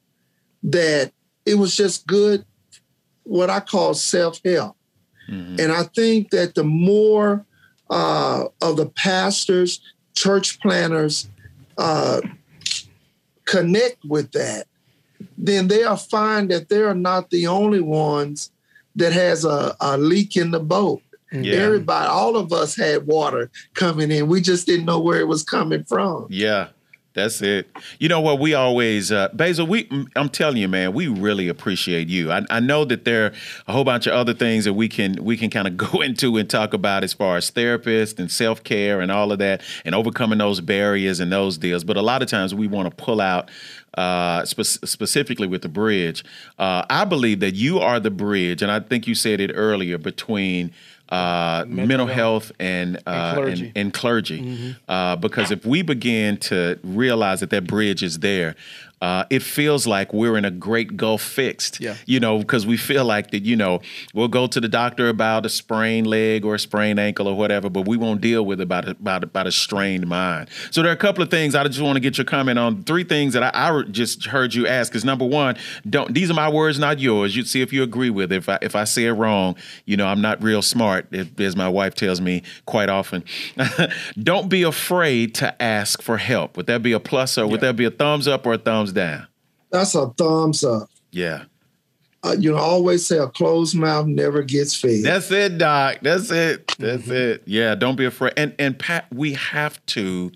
[0.64, 1.12] that
[1.46, 2.46] it was just good,
[3.24, 4.76] what I call self help.
[5.30, 5.60] Mm-hmm.
[5.60, 7.46] And I think that the more
[7.90, 9.80] uh, of the pastors,
[10.16, 11.30] church planners
[11.78, 12.22] uh,
[13.46, 14.68] connect with that,
[15.38, 18.52] then they'll find that they're not the only ones
[18.96, 21.02] that has a, a leak in the boat.
[21.32, 21.56] Yeah.
[21.58, 24.28] Everybody, all of us had water coming in.
[24.28, 26.28] We just didn't know where it was coming from.
[26.30, 26.68] Yeah.
[27.16, 27.70] That's it.
[27.98, 28.40] You know what?
[28.42, 29.66] We always, uh, Basil.
[29.66, 32.30] We, I'm telling you, man, we really appreciate you.
[32.30, 33.34] I, I know that there are
[33.70, 36.36] a whole bunch of other things that we can we can kind of go into
[36.36, 39.96] and talk about as far as therapists and self care and all of that, and
[39.96, 41.86] overcoming those barriers and those deals.
[41.86, 43.50] But a lot of times we want to pull out
[43.98, 46.24] uh, spe- specifically with the bridge.
[46.60, 49.98] Uh, I believe that you are the bridge, and I think you said it earlier
[49.98, 50.72] between
[51.10, 54.42] uh, mental, mental, health, and, uh, and clergy, and, and clergy.
[54.42, 54.72] Mm-hmm.
[54.88, 58.56] Uh, because if we begin to realize that that bridge is there,
[59.02, 61.80] uh, it feels like we're in a great gulf fixed.
[61.80, 61.96] Yeah.
[62.06, 63.82] You know, because we feel like that, you know,
[64.14, 67.70] we'll go to the doctor about a sprained leg or a sprained ankle or whatever,
[67.70, 70.50] but we won't deal with it about, about, about a strained mind.
[70.72, 72.84] So there are a couple of things I just want to get your comment on.
[72.84, 75.58] Three things that I, I just heard you ask is number one,
[75.90, 77.36] don't these are my words, not yours.
[77.36, 78.38] You'd see if you agree with it.
[78.38, 81.68] If I if I say it wrong, you know, I'm not real smart, as my
[81.70, 83.24] wife tells me quite often.
[84.24, 86.58] don't be afraid to ask for help.
[86.58, 87.52] Would that be a plus or yeah.
[87.52, 89.28] would that be a thumbs up or a thumbs down?
[89.72, 90.90] That's a thumbs up.
[91.12, 91.46] Yeah.
[92.24, 95.04] Uh, you know, always say a closed mouth never gets fed.
[95.04, 95.98] That's it, Doc.
[96.02, 96.74] That's it.
[96.80, 97.12] That's mm-hmm.
[97.12, 97.44] it.
[97.46, 98.34] Yeah, don't be afraid.
[98.36, 100.32] And and Pat, we have to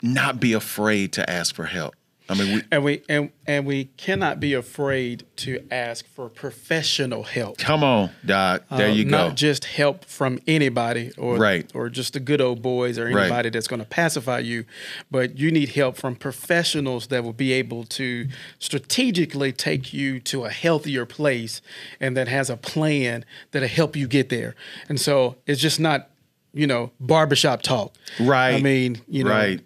[0.00, 1.94] not be afraid to ask for help.
[2.28, 7.22] I mean, we, and we and and we cannot be afraid to ask for professional
[7.22, 7.58] help.
[7.58, 8.64] Come on, Doc.
[8.68, 9.10] There uh, you go.
[9.10, 11.70] Not just help from anybody or right.
[11.72, 13.52] or just the good old boys or anybody right.
[13.52, 14.64] that's going to pacify you,
[15.08, 18.26] but you need help from professionals that will be able to
[18.58, 21.60] strategically take you to a healthier place
[22.00, 24.56] and that has a plan that'll help you get there.
[24.88, 26.10] And so it's just not,
[26.52, 27.94] you know, barbershop talk.
[28.18, 28.56] Right.
[28.56, 29.60] I mean, you know, right.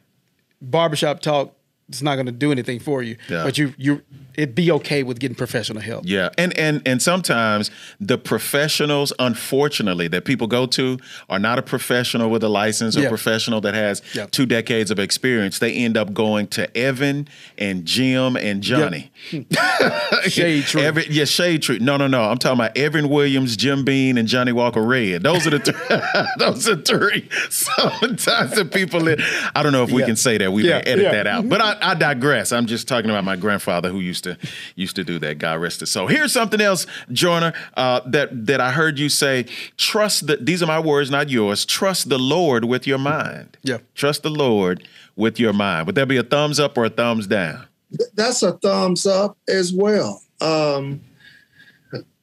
[0.61, 1.55] barbershop talk
[1.91, 3.17] it's not going to do anything for you.
[3.29, 3.45] Yeah.
[3.45, 4.03] But you you
[4.35, 6.05] it'd be okay with getting professional help.
[6.07, 7.71] Yeah, and and and sometimes
[8.01, 13.03] the professionals, unfortunately, that people go to are not a professional with a license or
[13.03, 13.09] yeah.
[13.09, 14.27] professional that has yeah.
[14.27, 15.59] two decades of experience.
[15.59, 17.29] They end up going to Evan
[17.59, 19.11] and Jim and Johnny.
[19.31, 19.43] Hmm.
[20.29, 20.83] Shade Tree.
[20.83, 21.79] Every, yeah, Shade Tree.
[21.79, 22.23] No, no, no.
[22.23, 25.23] I'm talking about Evan Williams, Jim Beam, and Johnny Walker Red.
[25.23, 26.27] Those are the three.
[26.39, 27.29] those are three.
[27.51, 29.01] Sometimes the people.
[29.01, 29.21] That,
[29.55, 30.53] I don't know if we can say that.
[30.53, 32.53] We may edit that out, but I, I digress.
[32.53, 34.37] I'm just talking about my grandfather who used to
[34.77, 35.39] used to do that.
[35.39, 36.07] God rest his soul.
[36.07, 39.47] Here's something else, Joiner, uh, that that I heard you say.
[39.77, 41.65] Trust that these are my words, not yours.
[41.65, 43.57] Trust the Lord with your mind.
[43.63, 43.79] Yeah.
[43.95, 45.87] Trust the Lord with your mind.
[45.87, 47.67] Would that be a thumbs up or a thumbs down?
[48.15, 50.23] That's a thumbs up as well.
[50.41, 51.01] Um,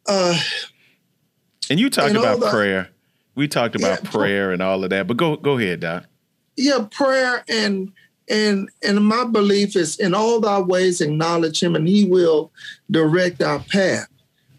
[0.07, 0.39] uh,
[1.69, 2.89] and you talked about the, prayer.
[3.35, 5.07] We talked about yeah, prayer and all of that.
[5.07, 6.05] But go go ahead, Doc.
[6.55, 7.91] Yeah, prayer and
[8.29, 12.51] and and my belief is in all thy ways acknowledge him and he will
[12.91, 14.07] direct our path.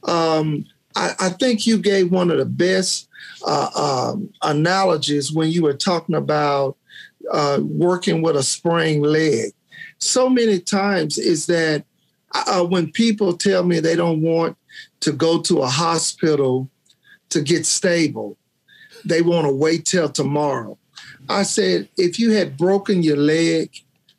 [0.04, 0.64] Um,
[0.96, 3.08] I, I, think you gave one of the best
[3.46, 6.76] uh, um, analogies when you were talking about
[7.30, 9.52] uh, working with a sprained leg.
[9.98, 11.84] So many times is that
[12.32, 14.56] uh, when people tell me they don't want
[15.00, 16.70] to go to a hospital
[17.30, 18.36] to get stable,
[19.04, 20.78] they want to wait till tomorrow.
[21.28, 23.70] I said, if you had broken your leg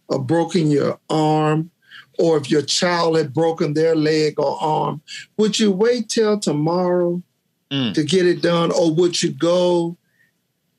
[0.07, 1.71] or broken your arm,
[2.17, 5.01] or if your child had broken their leg or arm,
[5.37, 7.21] would you wait till tomorrow
[7.71, 7.93] mm.
[7.93, 9.95] to get it done, or would you go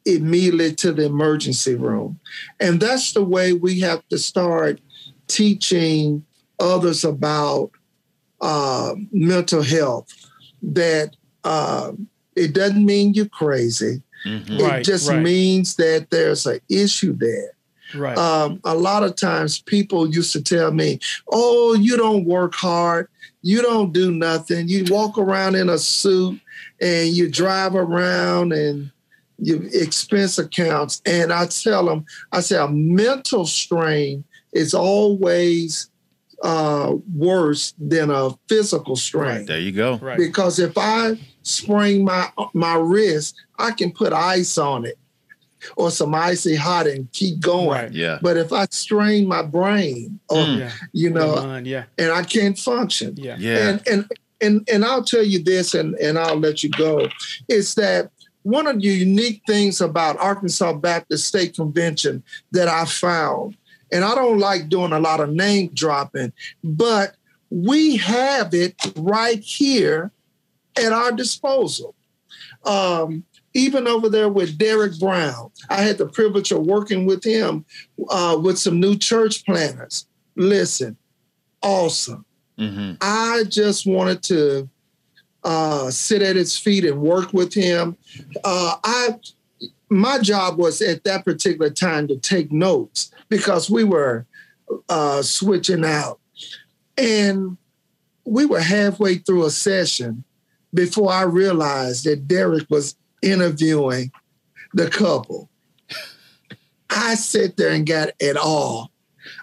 [0.05, 2.20] immediately to the emergency room?
[2.61, 4.81] And that's the way we have to start
[5.28, 6.24] teaching
[6.59, 7.70] others about
[8.41, 10.09] uh, mental health.
[10.62, 11.93] That uh,
[12.37, 14.03] it doesn't mean you're crazy.
[14.25, 14.53] Mm-hmm.
[14.55, 15.23] It right, just right.
[15.23, 17.53] means that there's an issue there.
[17.95, 18.16] Right.
[18.16, 21.01] Um, a lot of times people used to tell me,
[21.33, 23.09] oh, you don't work hard.
[23.43, 24.68] You don't do nothing.
[24.68, 26.41] You walk around in a suit
[26.81, 28.91] and you drive around and
[29.39, 31.01] your expense accounts.
[31.07, 35.91] And I tell them, I say a mental strain is always
[36.43, 39.39] uh, worse than a physical strain.
[39.39, 39.97] Right, there you go.
[39.97, 40.18] Right.
[40.18, 44.99] Because if I sprain my my wrist, I can put ice on it
[45.76, 47.68] or some icy hot and keep going.
[47.68, 47.93] Right.
[47.93, 48.18] Yeah.
[48.22, 50.72] But if I strain my brain or mm.
[50.93, 51.84] you know mind, yeah.
[51.99, 53.14] and I can't function.
[53.16, 53.36] Yeah.
[53.38, 53.68] yeah.
[53.68, 57.09] And and and and I'll tell you this and, and I'll let you go.
[57.49, 58.11] Is that
[58.43, 62.22] one of the unique things about Arkansas Baptist State Convention
[62.53, 63.57] that I found,
[63.93, 66.32] and I don't like doing a lot of name dropping,
[66.64, 67.16] but
[67.51, 70.11] we have it right here
[70.81, 71.95] at our disposal.
[72.64, 73.24] Um,
[73.55, 77.64] even over there with Derek Brown, I had the privilege of working with him
[78.09, 80.07] uh, with some new church planners.
[80.37, 80.97] Listen,
[81.62, 82.24] awesome.
[82.59, 82.95] Mm-hmm.
[83.01, 84.68] I just wanted to
[85.43, 87.97] uh, sit at his feet and work with him.
[88.45, 89.16] Uh, I
[89.89, 94.24] my job was at that particular time to take notes because we were
[94.89, 96.20] uh, switching out.
[96.97, 97.57] And
[98.24, 100.22] we were halfway through a session
[100.73, 104.12] before I realized that Derek was interviewing
[104.73, 105.51] the couple.
[106.89, 108.91] I sat there and got it all.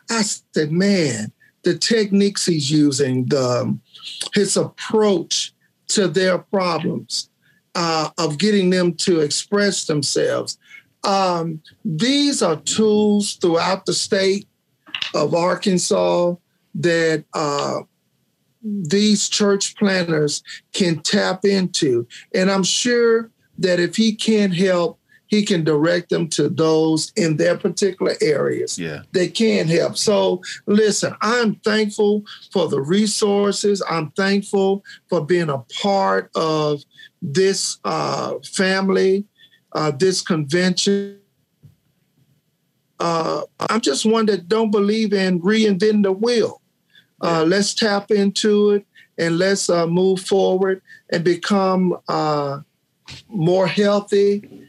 [0.09, 1.31] I said, man,
[1.63, 3.77] the techniques he's using, the
[4.33, 5.53] his approach
[5.89, 7.29] to their problems,
[7.75, 10.57] uh, of getting them to express themselves.
[11.03, 14.47] Um, these are tools throughout the state
[15.13, 16.35] of Arkansas
[16.75, 17.81] that uh,
[18.61, 20.43] these church planners
[20.73, 22.07] can tap into.
[22.33, 27.37] And I'm sure that if he can't help, he can direct them to those in
[27.37, 29.01] their particular areas yeah.
[29.11, 29.97] they can help.
[29.97, 33.83] So, listen, I'm thankful for the resources.
[33.89, 36.81] I'm thankful for being a part of
[37.21, 39.25] this uh, family,
[39.73, 41.19] uh, this convention.
[42.99, 46.61] Uh, I'm just one that don't believe in reinventing the wheel.
[47.21, 48.85] Uh, let's tap into it
[49.17, 52.59] and let's uh, move forward and become uh,
[53.27, 54.67] more healthy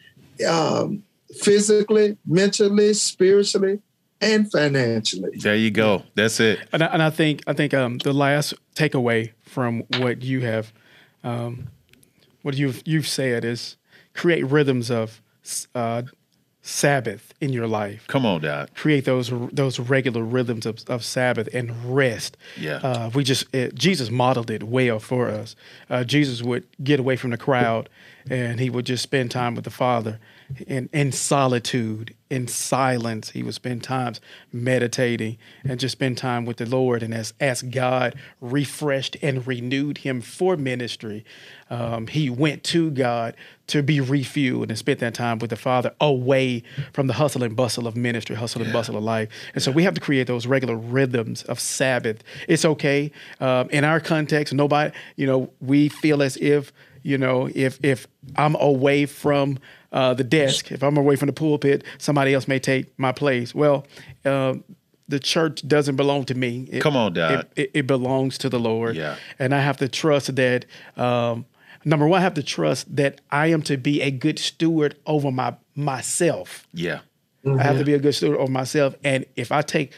[0.49, 1.03] um,
[1.41, 3.81] physically, mentally, spiritually,
[4.21, 5.37] and financially.
[5.39, 6.03] There you go.
[6.15, 6.61] That's it.
[6.73, 10.73] And I, and I think I think um, the last takeaway from what you have,
[11.23, 11.69] um,
[12.43, 13.77] what you've you've said is
[14.15, 15.23] create rhythms of
[15.75, 16.03] uh,
[16.69, 18.05] Sabbath in your life.
[18.09, 18.75] Come on, Dad.
[18.75, 22.37] Create those those regular rhythms of, of Sabbath and rest.
[22.59, 22.77] Yeah.
[22.83, 25.57] Uh, we just it, Jesus modeled it well for us.
[25.89, 27.89] Uh, Jesus would get away from the crowd,
[28.29, 30.21] and he would just spend time with the Father,
[30.67, 33.31] in in solitude, in silence.
[33.31, 34.21] He would spend times
[34.53, 37.03] meditating and just spend time with the Lord.
[37.03, 41.25] And as as God refreshed and renewed him for ministry,
[41.71, 43.37] um, he went to God
[43.69, 47.55] to be refueled and spent that time with the Father away from the hustle and
[47.55, 49.29] bustle of ministry, hustle and bustle of life.
[49.53, 52.25] And so we have to create those regular rhythms of Sabbath.
[52.49, 53.13] It's okay.
[53.41, 56.73] Um, in our context, nobody, you know, we feel as if,
[57.09, 58.07] you know, if if
[58.37, 59.59] I'm away from
[59.93, 63.55] uh, the desk, if I'm away from the pulpit, somebody else may take my place.
[63.55, 63.87] Well,
[64.27, 64.57] uh,
[65.09, 66.69] the church doesn't belong to me.
[66.71, 67.33] It, Come on, Dad.
[67.33, 68.95] It, it, it, belongs to the Lord.
[68.95, 69.17] Yeah.
[69.39, 70.67] And I have to trust that.
[70.99, 71.47] Um,
[71.87, 75.33] number one, I have to trust that I am to be a good steward over
[75.33, 76.69] my myself.
[76.75, 77.01] Yeah.
[77.43, 77.59] Mm-hmm.
[77.59, 78.95] I have to be a good steward over myself.
[79.03, 79.95] And if I take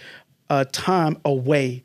[0.48, 1.82] uh, time away,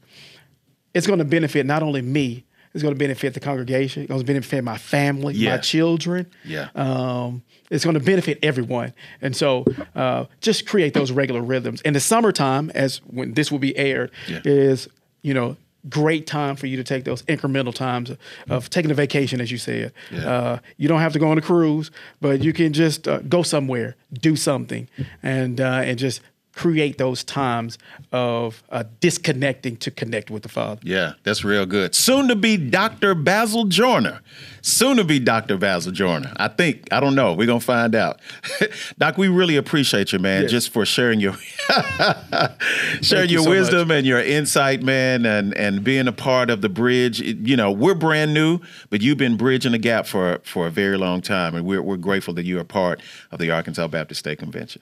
[0.94, 2.46] it's going to benefit not only me,
[2.76, 4.04] it's going to benefit the congregation.
[4.04, 5.52] It's going to benefit my family, yeah.
[5.52, 6.30] my children.
[6.44, 6.68] Yeah.
[6.76, 8.94] Um, it's going to benefit everyone.
[9.22, 9.64] And so
[9.96, 11.80] uh, just create those regular rhythms.
[11.82, 14.42] In the summertime, as when this will be aired, yeah.
[14.44, 14.90] is,
[15.22, 15.56] you know,
[15.88, 18.18] great time for you to take those incremental times of,
[18.50, 19.94] of taking a vacation, as you said.
[20.12, 20.30] Yeah.
[20.30, 23.42] Uh, you don't have to go on a cruise, but you can just uh, go
[23.42, 24.90] somewhere, do something,
[25.24, 26.20] and uh, and just
[26.56, 27.78] create those times
[28.14, 30.80] of uh, disconnecting to connect with the Father.
[30.84, 31.94] Yeah, that's real good.
[31.94, 33.14] Soon to be Dr.
[33.14, 34.22] Basil Joiner.
[34.62, 35.58] Soon to be Dr.
[35.58, 36.32] Basil Joiner.
[36.38, 37.34] I think, I don't know.
[37.34, 38.22] We're going to find out.
[38.98, 40.52] Doc, we really appreciate you, man, yes.
[40.52, 41.34] just for sharing your
[43.02, 43.98] sharing your so wisdom much.
[43.98, 47.20] and your insight, man, and, and being a part of the bridge.
[47.20, 50.98] You know, we're brand new, but you've been bridging the gap for, for a very
[50.98, 53.02] long time, and we're, we're grateful that you're a part
[53.32, 54.82] of the Arkansas Baptist State Convention.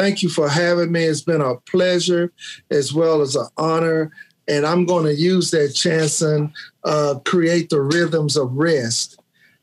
[0.00, 1.04] Thank you for having me.
[1.04, 2.32] It's been a pleasure
[2.70, 4.10] as well as an honor.
[4.48, 6.50] And I'm going to use that chance and
[6.84, 9.20] uh, create the rhythms of rest.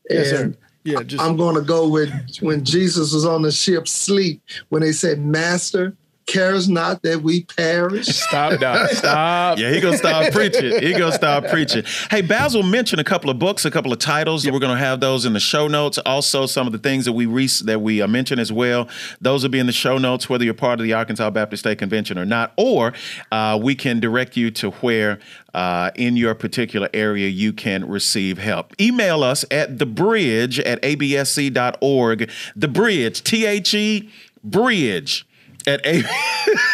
[0.08, 0.60] Yes, and sir.
[0.84, 2.10] Yeah, just, I'm going to go with
[2.40, 5.94] when Jesus was on the ship sleep, when they said, Master,
[6.28, 8.06] cares not that we perish.
[8.06, 8.90] Stop, Doc.
[8.90, 9.58] Stop.
[9.58, 10.80] yeah, he gonna stop preaching.
[10.80, 11.82] He gonna stop preaching.
[12.10, 14.44] Hey, Basil mentioned a couple of books, a couple of titles.
[14.44, 14.54] Yep.
[14.54, 15.98] We're gonna have those in the show notes.
[15.98, 18.88] Also, some of the things that we re- that we uh, mentioned as well.
[19.20, 21.78] Those will be in the show notes, whether you're part of the Arkansas Baptist State
[21.78, 22.52] Convention or not.
[22.56, 22.92] Or
[23.32, 25.18] uh, we can direct you to where
[25.54, 28.78] uh, in your particular area you can receive help.
[28.80, 32.30] Email us at thebridge at absc.org.
[32.54, 34.10] The Bridge, T H E,
[34.44, 35.27] Bridge
[35.68, 36.02] at a-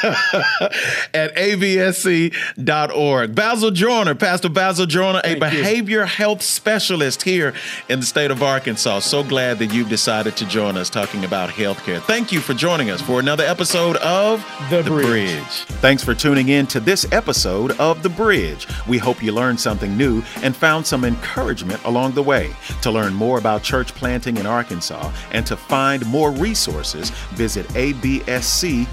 [1.15, 3.35] at absc.org.
[3.35, 6.07] Basil Joiner, Pastor Basil Joiner, a behavior you.
[6.07, 7.53] health specialist here
[7.89, 9.01] in the state of Arkansas.
[9.01, 12.01] So glad that you've decided to join us talking about healthcare.
[12.03, 15.07] Thank you for joining us for another episode of The, the Bridge.
[15.07, 15.45] Bridge.
[15.81, 18.67] Thanks for tuning in to this episode of The Bridge.
[18.89, 22.51] We hope you learned something new and found some encouragement along the way.
[22.83, 28.84] To learn more about church planting in Arkansas and to find more resources, visit absc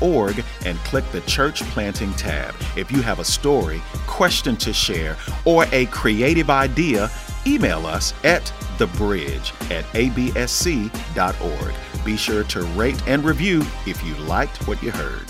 [0.00, 2.54] org and click the Church Planting tab.
[2.76, 7.10] If you have a story, question to share, or a creative idea,
[7.46, 8.42] email us at
[8.78, 11.74] thebridge at absc.org.
[12.04, 15.26] Be sure to rate and review if you liked what you heard.